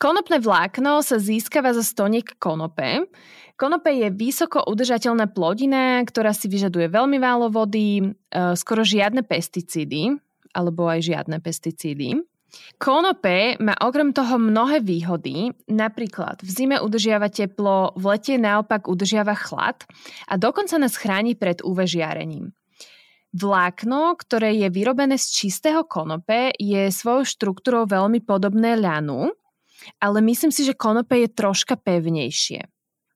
Konopné 0.00 0.40
vlákno 0.40 1.04
sa 1.04 1.20
získava 1.20 1.76
zo 1.76 1.84
stoniek 1.84 2.40
konope. 2.40 3.04
Konope 3.60 3.92
je 3.94 4.08
vysoko 4.10 4.64
udržateľná 4.64 5.30
plodina, 5.30 6.00
ktorá 6.02 6.32
si 6.32 6.48
vyžaduje 6.50 6.90
veľmi 6.90 7.20
málo 7.22 7.52
vody, 7.52 8.02
e, 8.02 8.04
skoro 8.58 8.82
žiadne 8.82 9.22
pesticídy, 9.22 10.10
alebo 10.56 10.90
aj 10.90 11.06
žiadne 11.06 11.38
pesticídy. 11.38 12.18
Konope 12.78 13.56
má 13.58 13.74
okrem 13.82 14.12
toho 14.12 14.38
mnohé 14.38 14.82
výhody, 14.82 15.50
napríklad 15.70 16.42
v 16.42 16.48
zime 16.50 16.76
udržiava 16.78 17.30
teplo, 17.30 17.94
v 17.94 18.04
lete 18.14 18.34
naopak 18.38 18.86
udržiava 18.90 19.34
chlad 19.34 19.82
a 20.28 20.34
dokonca 20.38 20.78
nás 20.78 20.98
chráni 20.98 21.38
pred 21.38 21.62
UV 21.62 21.86
žiarením. 21.86 22.52
Vlákno, 23.34 24.14
ktoré 24.14 24.54
je 24.54 24.70
vyrobené 24.70 25.18
z 25.18 25.26
čistého 25.26 25.82
konope, 25.82 26.54
je 26.54 26.86
svojou 26.94 27.26
štruktúrou 27.26 27.82
veľmi 27.82 28.22
podobné 28.22 28.78
ľanu, 28.78 29.34
ale 29.98 30.22
myslím 30.22 30.54
si, 30.54 30.62
že 30.62 30.78
konope 30.78 31.18
je 31.18 31.28
troška 31.34 31.74
pevnejšie. 31.74 32.62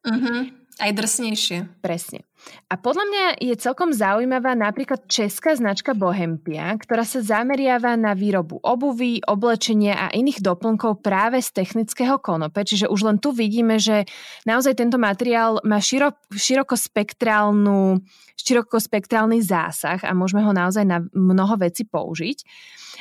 Uh-huh. 0.03 0.58
Aj 0.79 0.95
drsnejšie. 0.95 1.83
Presne. 1.83 2.23
A 2.71 2.79
podľa 2.79 3.05
mňa 3.11 3.25
je 3.43 3.55
celkom 3.59 3.91
zaujímavá 3.91 4.55
napríklad 4.55 5.11
česká 5.11 5.59
značka 5.59 5.91
Bohempia, 5.91 6.71
ktorá 6.79 7.03
sa 7.03 7.19
zameriava 7.19 7.99
na 7.99 8.15
výrobu 8.15 8.63
obuvy, 8.63 9.19
oblečenia 9.27 10.07
a 10.07 10.15
iných 10.15 10.39
doplnkov 10.39 11.03
práve 11.03 11.43
z 11.43 11.51
technického 11.51 12.23
konope. 12.23 12.63
Čiže 12.63 12.87
už 12.87 13.11
len 13.11 13.19
tu 13.19 13.35
vidíme, 13.35 13.83
že 13.83 14.07
naozaj 14.47 14.79
tento 14.79 15.03
materiál 15.03 15.59
má 15.67 15.83
širok, 15.83 16.31
širokospektrálnu, 16.31 17.99
širokospektrálny 18.39 19.43
zásah 19.43 19.99
a 20.07 20.15
môžeme 20.15 20.47
ho 20.47 20.55
naozaj 20.55 20.87
na 20.87 21.03
mnoho 21.11 21.59
veci 21.59 21.91
použiť. 21.91 22.39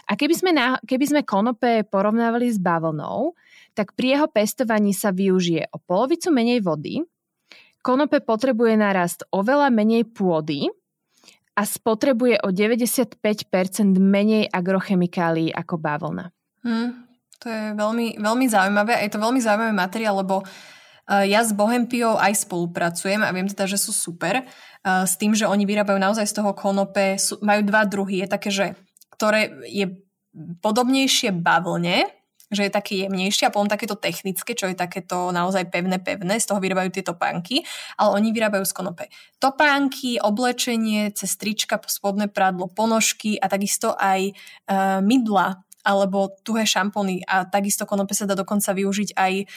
A 0.09 0.17
keby 0.17 0.33
sme, 0.33 0.49
na, 0.49 0.81
keby 0.81 1.05
sme 1.13 1.21
konope 1.21 1.85
porovnávali 1.85 2.49
s 2.49 2.57
bavlnou, 2.57 3.37
tak 3.77 3.93
pri 3.93 4.17
jeho 4.17 4.27
pestovaní 4.33 4.97
sa 4.97 5.13
využije 5.13 5.69
o 5.69 5.77
polovicu 5.77 6.33
menej 6.33 6.65
vody, 6.65 7.05
Konope 7.87 8.19
potrebuje 8.19 8.75
narast 8.75 9.23
oveľa 9.31 9.71
menej 9.71 10.11
pôdy 10.11 10.67
a 11.55 11.63
spotrebuje 11.63 12.43
o 12.43 12.51
95% 12.51 13.15
menej 13.95 14.51
agrochemikálií 14.51 15.55
ako 15.55 15.79
bavlna. 15.79 16.35
Hmm, 16.67 17.07
to 17.39 17.47
je 17.47 17.63
veľmi, 17.79 18.19
veľmi 18.19 18.45
zaujímavé 18.51 18.91
a 18.91 19.07
je 19.07 19.11
to 19.15 19.23
veľmi 19.23 19.39
zaujímavý 19.39 19.71
materiál, 19.71 20.19
lebo 20.19 20.43
eh, 20.43 21.31
ja 21.31 21.39
s 21.47 21.55
Bohempiou 21.55 22.19
aj 22.19 22.43
spolupracujem 22.43 23.23
a 23.23 23.31
viem 23.31 23.47
teda, 23.47 23.63
že 23.63 23.79
sú 23.79 23.95
super. 23.95 24.43
Eh, 24.43 25.07
s 25.07 25.15
tým, 25.15 25.31
že 25.31 25.47
oni 25.47 25.63
vyrábajú 25.63 25.95
naozaj 25.95 26.27
z 26.27 26.43
toho 26.43 26.51
konope, 26.51 27.15
majú 27.39 27.61
dva 27.63 27.87
druhy. 27.87 28.19
Je 28.19 28.27
také, 28.27 28.51
že 28.51 28.75
ktoré 29.15 29.63
je 29.63 29.95
podobnejšie 30.59 31.31
bavlne, 31.31 32.03
že 32.47 32.67
je 32.67 32.71
taký 32.71 33.03
jemnejší 33.05 33.47
a 33.47 33.53
potom 33.53 33.67
takéto 33.67 33.99
technické, 33.99 34.55
čo 34.55 34.71
je 34.71 34.75
takéto 34.75 35.35
naozaj 35.35 35.67
pevné, 35.67 35.99
pevné, 35.99 36.39
z 36.39 36.47
toho 36.47 36.63
vyrábajú 36.63 36.89
tie 36.95 37.03
topánky, 37.03 37.67
ale 37.99 38.09
oni 38.15 38.31
vyrábajú 38.31 38.63
z 38.63 38.73
konope. 38.73 39.05
Topánky, 39.43 40.19
oblečenie, 40.23 41.11
cez 41.11 41.35
trička, 41.35 41.75
spodné 41.91 42.31
prádlo, 42.31 42.71
ponožky 42.71 43.35
a 43.35 43.51
takisto 43.51 43.91
aj 43.99 44.31
uh, 44.31 45.03
mydla 45.03 45.63
alebo 45.87 46.35
tuhé 46.43 46.67
šampóny 46.67 47.23
a 47.23 47.47
takisto 47.47 47.87
konope 47.87 48.11
sa 48.11 48.27
dá 48.27 48.35
dokonca 48.35 48.75
využiť 48.75 49.15
aj 49.15 49.33
uh, 49.43 49.47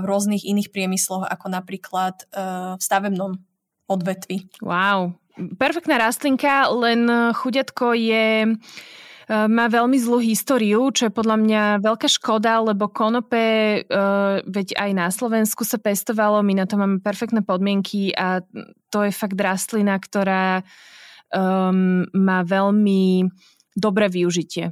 v 0.00 0.04
rôznych 0.04 0.44
iných 0.44 0.72
priemysloch, 0.72 1.24
ako 1.24 1.46
napríklad 1.52 2.28
uh, 2.32 2.76
v 2.76 2.82
stavebnom 2.84 3.40
odvetvi. 3.88 4.48
Wow, 4.64 5.16
perfektná 5.36 6.00
rastlinka, 6.00 6.66
len 6.74 7.06
chudiatko 7.32 7.94
je 7.94 8.56
má 9.26 9.66
veľmi 9.66 9.98
zlú 9.98 10.22
históriu, 10.22 10.86
čo 10.94 11.10
je 11.10 11.16
podľa 11.18 11.36
mňa 11.42 11.62
veľká 11.82 12.06
škoda, 12.06 12.62
lebo 12.62 12.86
konope, 12.86 13.82
uh, 13.82 14.38
veď 14.46 14.78
aj 14.78 14.90
na 14.94 15.10
Slovensku 15.10 15.66
sa 15.66 15.82
pestovalo, 15.82 16.46
my 16.46 16.62
na 16.62 16.66
to 16.70 16.78
máme 16.78 17.02
perfektné 17.02 17.42
podmienky 17.42 18.14
a 18.14 18.46
to 18.94 19.02
je 19.02 19.10
fakt 19.10 19.34
rastlina, 19.34 19.98
ktorá 19.98 20.62
um, 21.34 22.06
má 22.14 22.46
veľmi 22.46 23.26
dobré 23.74 24.06
využitie. 24.06 24.70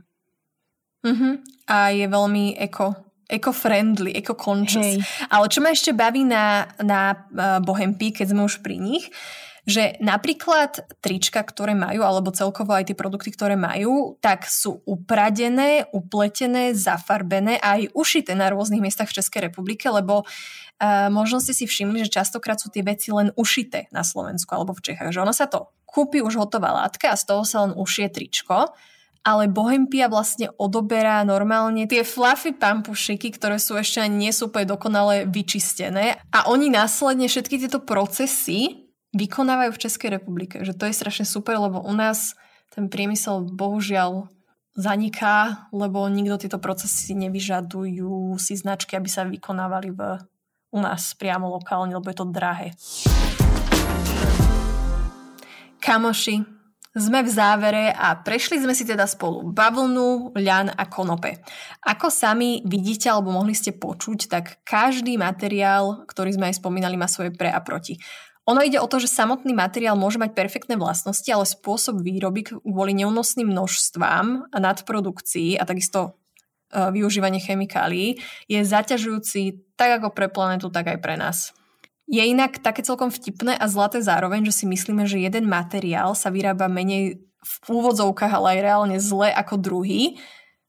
Uh-huh. 1.03 1.43
A 1.67 1.91
je 1.91 2.07
veľmi 2.07 2.55
eko, 2.55 2.95
eco-friendly, 3.27 4.15
eco-conscious. 4.15 5.03
Hey. 5.03 5.29
Ale 5.35 5.51
čo 5.51 5.67
ma 5.67 5.75
ešte 5.75 5.91
baví 5.91 6.23
na, 6.23 6.71
na 6.79 7.13
uh, 7.13 7.59
Bohempy, 7.59 8.15
keď 8.15 8.31
sme 8.31 8.47
už 8.47 8.63
pri 8.63 8.79
nich, 8.79 9.11
že 9.65 9.97
napríklad 10.01 10.85
trička, 11.01 11.41
ktoré 11.41 11.73
majú, 11.73 12.05
alebo 12.05 12.29
celkovo 12.37 12.77
aj 12.77 12.93
tie 12.93 12.97
produkty, 12.97 13.33
ktoré 13.33 13.57
majú, 13.57 14.21
tak 14.21 14.45
sú 14.45 14.85
upradené, 14.85 15.89
upletené, 15.89 16.77
zafarbené 16.77 17.57
a 17.65 17.81
aj 17.81 17.97
ušité 17.97 18.37
na 18.37 18.53
rôznych 18.53 18.85
miestach 18.85 19.09
v 19.09 19.25
Českej 19.25 19.49
republike, 19.49 19.89
lebo 19.89 20.29
uh, 20.29 21.09
možno 21.09 21.41
ste 21.41 21.57
si 21.57 21.65
všimli, 21.65 22.05
že 22.05 22.21
častokrát 22.21 22.61
sú 22.61 22.69
tie 22.69 22.85
veci 22.85 23.09
len 23.09 23.33
ušité 23.41 23.89
na 23.89 24.05
Slovensku 24.05 24.53
alebo 24.53 24.77
v 24.77 24.85
Čechách, 24.85 25.17
že 25.17 25.25
ono 25.25 25.33
sa 25.33 25.49
to 25.49 25.73
kúpi 25.89 26.21
už 26.21 26.37
hotová 26.37 26.77
látka 26.85 27.09
a 27.09 27.17
z 27.17 27.25
toho 27.25 27.43
sa 27.49 27.65
len 27.65 27.73
ušie 27.73 28.13
tričko 28.13 28.77
ale 29.25 29.49
Bohempia 29.49 30.13
vlastne 30.13 30.53
odoberá 30.61 31.25
normálne 31.25 31.89
tie 31.89 32.05
fluffy 32.05 32.53
pampušiky, 32.53 33.33
ktoré 33.33 33.57
sú 33.57 33.81
ešte 33.81 34.05
ani 34.05 34.29
nie 34.29 34.33
sú 34.37 34.53
úplne 34.53 34.69
dokonale 34.69 35.25
vyčistené 35.25 36.21
a 36.29 36.53
oni 36.53 36.69
následne 36.69 37.25
všetky 37.25 37.57
tieto 37.57 37.81
procesy 37.81 38.84
vykonávajú 39.15 39.71
v 39.73 39.83
Českej 39.87 40.11
republike. 40.21 40.61
Že 40.61 40.75
to 40.75 40.85
je 40.91 40.99
strašne 40.99 41.27
super, 41.27 41.57
lebo 41.57 41.81
u 41.81 41.95
nás 41.95 42.35
ten 42.75 42.91
priemysel 42.91 43.47
bohužiaľ 43.55 44.27
zaniká, 44.75 45.71
lebo 45.71 46.11
nikto 46.11 46.45
tieto 46.45 46.59
procesy 46.59 47.15
nevyžadujú 47.15 48.35
si 48.43 48.59
značky, 48.59 48.99
aby 48.99 49.07
sa 49.07 49.23
vykonávali 49.23 49.95
v, 49.95 50.19
u 50.75 50.79
nás 50.83 51.15
priamo 51.15 51.47
lokálne, 51.47 51.95
lebo 51.95 52.11
je 52.11 52.19
to 52.19 52.27
drahé. 52.27 52.75
Kamoši, 55.79 56.43
sme 56.95 57.27
v 57.27 57.31
závere 57.31 57.91
a 57.91 58.15
prešli 58.15 58.63
sme 58.63 58.71
si 58.71 58.87
teda 58.87 59.11
spolu 59.11 59.51
bavlnu, 59.51 60.39
ľan 60.39 60.71
a 60.71 60.87
konope. 60.87 61.43
Ako 61.83 62.07
sami 62.07 62.63
vidíte 62.63 63.11
alebo 63.11 63.35
mohli 63.35 63.51
ste 63.51 63.75
počuť, 63.75 64.31
tak 64.31 64.63
každý 64.63 65.19
materiál, 65.19 66.07
ktorý 66.07 66.39
sme 66.39 66.55
aj 66.55 66.63
spomínali, 66.63 66.95
má 66.95 67.11
svoje 67.11 67.35
pre 67.35 67.51
a 67.51 67.59
proti. 67.59 67.99
Ono 68.45 68.61
ide 68.61 68.77
o 68.77 68.85
to, 68.85 69.01
že 69.01 69.09
samotný 69.09 69.57
materiál 69.57 69.97
môže 69.97 70.21
mať 70.21 70.37
perfektné 70.37 70.77
vlastnosti, 70.77 71.27
ale 71.33 71.49
spôsob 71.49 72.05
výroby 72.05 72.45
kvôli 72.45 72.93
neúnosným 72.93 73.49
množstvám 73.49 74.53
a 74.53 74.59
nadprodukcii 74.61 75.57
a 75.57 75.65
takisto 75.65 76.21
e, 76.69 76.93
využívanie 76.93 77.41
chemikálií 77.41 78.21
je 78.45 78.61
zaťažujúci 78.61 79.73
tak 79.81 79.97
ako 79.97 80.13
pre 80.13 80.29
planetu, 80.29 80.69
tak 80.69 80.93
aj 80.93 80.99
pre 81.01 81.17
nás. 81.17 81.57
Je 82.05 82.21
inak 82.21 82.61
také 82.61 82.85
celkom 82.85 83.09
vtipné 83.09 83.57
a 83.57 83.65
zlaté 83.65 84.05
zároveň, 84.05 84.45
že 84.53 84.61
si 84.61 84.65
myslíme, 84.69 85.09
že 85.09 85.25
jeden 85.25 85.49
materiál 85.49 86.13
sa 86.13 86.29
vyrába 86.29 86.69
menej 86.69 87.25
v 87.41 87.57
úvodzovkách, 87.69 88.33
ale 88.33 88.61
aj 88.61 88.61
reálne 88.61 88.99
zle 89.01 89.33
ako 89.33 89.57
druhý, 89.57 90.21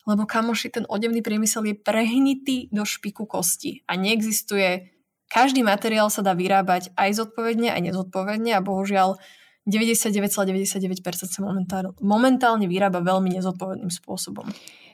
lebo 0.08 0.24
kamoši, 0.24 0.72
ten 0.72 0.86
odevný 0.88 1.20
priemysel 1.20 1.68
je 1.68 1.76
prehnitý 1.76 2.72
do 2.72 2.88
špiku 2.88 3.28
kosti 3.28 3.84
a 3.84 4.00
neexistuje 4.00 4.95
každý 5.30 5.66
materiál 5.66 6.14
sa 6.14 6.22
dá 6.22 6.38
vyrábať 6.38 6.94
aj 6.96 7.10
zodpovedne, 7.18 7.74
aj 7.74 7.82
nezodpovedne 7.92 8.54
a 8.54 8.62
bohužiaľ 8.62 9.18
99,99% 9.66 11.02
sa 11.26 11.42
momentálne, 11.42 11.98
momentálne 11.98 12.70
vyrába 12.70 13.02
veľmi 13.02 13.34
nezodpovedným 13.34 13.90
spôsobom. 13.90 14.46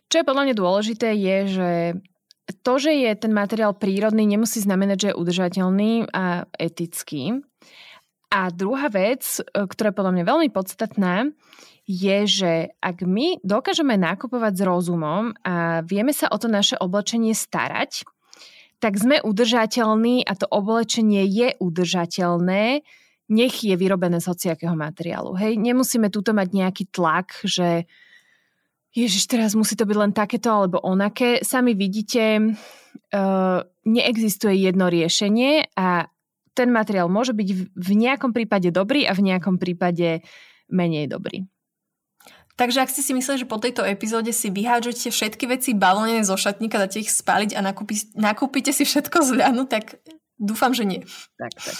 Čo 0.07 0.15
je 0.23 0.27
podľa 0.27 0.43
mňa 0.47 0.55
dôležité 0.55 1.07
je, 1.15 1.37
že 1.47 1.71
to, 2.63 2.79
že 2.79 2.91
je 2.91 3.11
ten 3.15 3.31
materiál 3.31 3.75
prírodný, 3.75 4.27
nemusí 4.27 4.59
znamenať, 4.63 4.97
že 4.99 5.07
je 5.11 5.19
udržateľný 5.19 5.91
a 6.11 6.47
etický. 6.59 7.43
A 8.31 8.47
druhá 8.47 8.87
vec, 8.87 9.43
ktorá 9.51 9.91
je 9.91 9.97
podľa 9.99 10.13
mňa 10.15 10.23
veľmi 10.23 10.49
podstatná, 10.55 11.31
je, 11.83 12.17
že 12.23 12.53
ak 12.79 13.03
my 13.03 13.43
dokážeme 13.43 13.99
nakupovať 13.99 14.53
s 14.55 14.63
rozumom 14.63 15.35
a 15.43 15.83
vieme 15.83 16.15
sa 16.15 16.31
o 16.31 16.39
to 16.39 16.47
naše 16.47 16.79
oblečenie 16.79 17.35
starať, 17.35 18.07
tak 18.81 18.97
sme 18.97 19.21
udržateľní 19.21 20.25
a 20.25 20.33
to 20.33 20.49
oblečenie 20.49 21.23
je 21.29 21.53
udržateľné 21.61 22.81
nech 23.31 23.63
je 23.63 23.71
vyrobené 23.79 24.19
z 24.19 24.27
hociakého 24.27 24.75
materiálu. 24.75 25.39
Hej, 25.39 25.55
nemusíme 25.55 26.11
túto 26.11 26.35
mať 26.35 26.51
nejaký 26.51 26.91
tlak, 26.91 27.39
že 27.47 27.87
Ježiš, 28.91 29.31
teraz 29.31 29.55
musí 29.55 29.79
to 29.79 29.87
byť 29.87 29.97
len 29.97 30.11
takéto 30.11 30.51
alebo 30.51 30.83
onaké. 30.83 31.39
Sami 31.47 31.71
vidíte, 31.71 32.43
uh, 32.43 33.59
neexistuje 33.87 34.67
jedno 34.67 34.91
riešenie 34.91 35.71
a 35.79 36.11
ten 36.51 36.67
materiál 36.75 37.07
môže 37.07 37.31
byť 37.31 37.49
v 37.71 37.91
nejakom 37.95 38.35
prípade 38.35 38.67
dobrý 38.75 39.07
a 39.07 39.15
v 39.15 39.31
nejakom 39.31 39.55
prípade 39.55 40.27
menej 40.67 41.07
dobrý. 41.07 41.47
Takže 42.61 42.85
ak 42.85 42.93
ste 42.93 43.01
si 43.01 43.17
mysleli, 43.17 43.41
že 43.41 43.49
po 43.49 43.57
tejto 43.57 43.81
epizóde 43.81 44.29
si 44.29 44.53
vyhádžete 44.53 45.09
všetky 45.09 45.49
veci 45.49 45.73
bavlnené 45.73 46.21
zo 46.21 46.37
šatníka, 46.37 46.77
dáte 46.77 47.01
ich 47.01 47.09
spáliť 47.09 47.57
a 47.57 47.65
nakúpi, 47.65 47.97
nakúpite 48.13 48.69
si 48.69 48.85
všetko 48.85 49.17
z 49.25 49.29
ľanu, 49.33 49.65
tak 49.65 49.97
dúfam, 50.37 50.69
že 50.69 50.85
nie. 50.85 51.01
Tak, 51.41 51.57
tak. 51.57 51.77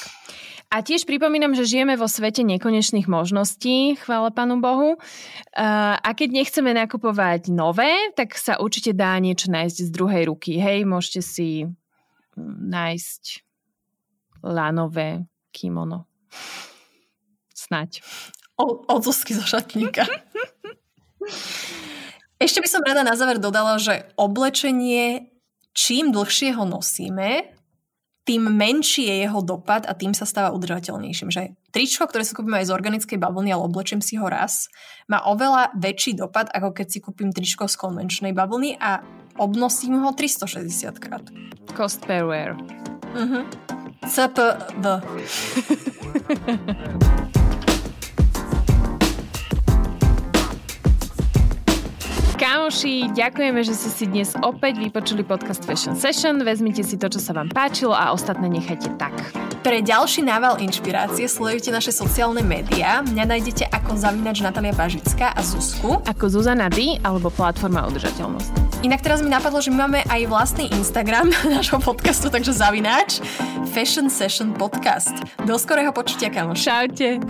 A 0.74 0.82
tiež 0.82 1.06
pripomínam, 1.06 1.54
že 1.54 1.70
žijeme 1.70 1.94
vo 2.02 2.10
svete 2.10 2.42
nekonečných 2.42 3.06
možností, 3.06 3.94
chvála 4.02 4.34
Pánu 4.34 4.58
Bohu. 4.58 4.98
A 5.54 6.10
keď 6.18 6.30
nechceme 6.34 6.74
nakupovať 6.74 7.54
nové, 7.54 8.10
tak 8.18 8.34
sa 8.34 8.58
určite 8.58 8.98
dá 8.98 9.14
niečo 9.22 9.54
nájsť 9.54 9.78
z 9.86 9.90
druhej 9.94 10.34
ruky. 10.34 10.58
Hej, 10.58 10.90
môžete 10.90 11.22
si 11.22 11.50
mm, 11.70 12.74
nájsť 12.74 13.24
lanové 14.42 15.30
kimono. 15.54 16.10
Snať. 17.54 18.02
O, 18.62 18.86
odzusky 18.86 19.34
zo 19.34 19.42
šatníka. 19.42 20.06
Ešte 22.38 22.62
by 22.62 22.68
som 22.70 22.86
rada 22.86 23.02
na 23.02 23.18
záver 23.18 23.42
dodala, 23.42 23.82
že 23.82 24.06
oblečenie, 24.18 25.34
čím 25.74 26.14
dlhšie 26.14 26.54
ho 26.54 26.66
nosíme, 26.66 27.58
tým 28.22 28.54
menší 28.54 29.10
je 29.10 29.16
jeho 29.26 29.42
dopad 29.42 29.90
a 29.90 29.98
tým 29.98 30.14
sa 30.14 30.30
stáva 30.30 30.54
udržateľnejším. 30.54 31.30
Že 31.34 31.58
tričko, 31.74 32.06
ktoré 32.06 32.22
si 32.22 32.38
kúpim 32.38 32.54
aj 32.54 32.70
z 32.70 32.76
organickej 32.78 33.18
bavlny, 33.18 33.50
ale 33.50 33.66
oblečím 33.66 34.02
si 34.02 34.14
ho 34.22 34.30
raz, 34.30 34.70
má 35.10 35.26
oveľa 35.26 35.74
väčší 35.74 36.14
dopad, 36.22 36.50
ako 36.54 36.70
keď 36.78 36.88
si 36.90 37.02
kúpim 37.02 37.34
tričko 37.34 37.66
z 37.66 37.76
konvenčnej 37.82 38.34
bavlny 38.38 38.78
a 38.78 39.02
obnosím 39.42 40.06
ho 40.06 40.14
360 40.14 41.02
krát. 41.02 41.26
Cost 41.74 42.06
per 42.06 42.30
wear. 42.30 42.54
Uh-huh. 43.18 43.42
CPV. 44.06 44.86
Kamoši, 52.42 53.14
ďakujeme, 53.14 53.62
že 53.62 53.78
ste 53.78 53.90
si 53.94 54.06
dnes 54.10 54.34
opäť 54.42 54.82
vypočuli 54.82 55.22
podcast 55.22 55.62
Fashion 55.62 55.94
Session. 55.94 56.42
Vezmite 56.42 56.82
si 56.82 56.98
to, 56.98 57.06
čo 57.06 57.22
sa 57.22 57.38
vám 57.38 57.54
páčilo 57.54 57.94
a 57.94 58.10
ostatné 58.10 58.50
nechajte 58.50 58.98
tak. 58.98 59.14
Pre 59.62 59.78
ďalší 59.78 60.26
nával 60.26 60.58
inšpirácie 60.58 61.30
sledujte 61.30 61.70
naše 61.70 61.94
sociálne 61.94 62.42
médiá. 62.42 63.06
Mňa 63.06 63.26
nájdete 63.30 63.70
ako 63.70 63.94
zavinač 63.94 64.42
Natalia 64.42 64.74
Pažická 64.74 65.38
a 65.38 65.42
Zuzku. 65.46 66.02
Ako 66.02 66.34
Zuzana 66.34 66.66
D 66.74 66.98
alebo 67.06 67.30
platforma 67.30 67.86
udržateľnosť. 67.86 68.82
Inak 68.82 69.06
teraz 69.06 69.22
mi 69.22 69.30
napadlo, 69.30 69.62
že 69.62 69.70
my 69.70 69.78
máme 69.86 70.02
aj 70.10 70.26
vlastný 70.26 70.66
Instagram 70.74 71.30
nášho 71.62 71.78
podcastu, 71.78 72.34
takže 72.34 72.58
zavináč 72.58 73.22
Fashion 73.70 74.10
Session 74.10 74.58
Podcast. 74.58 75.14
Do 75.46 75.62
skorého 75.62 75.94
počutia, 75.94 76.34
kamoš. 76.34 76.58
Čaute. 76.66 77.22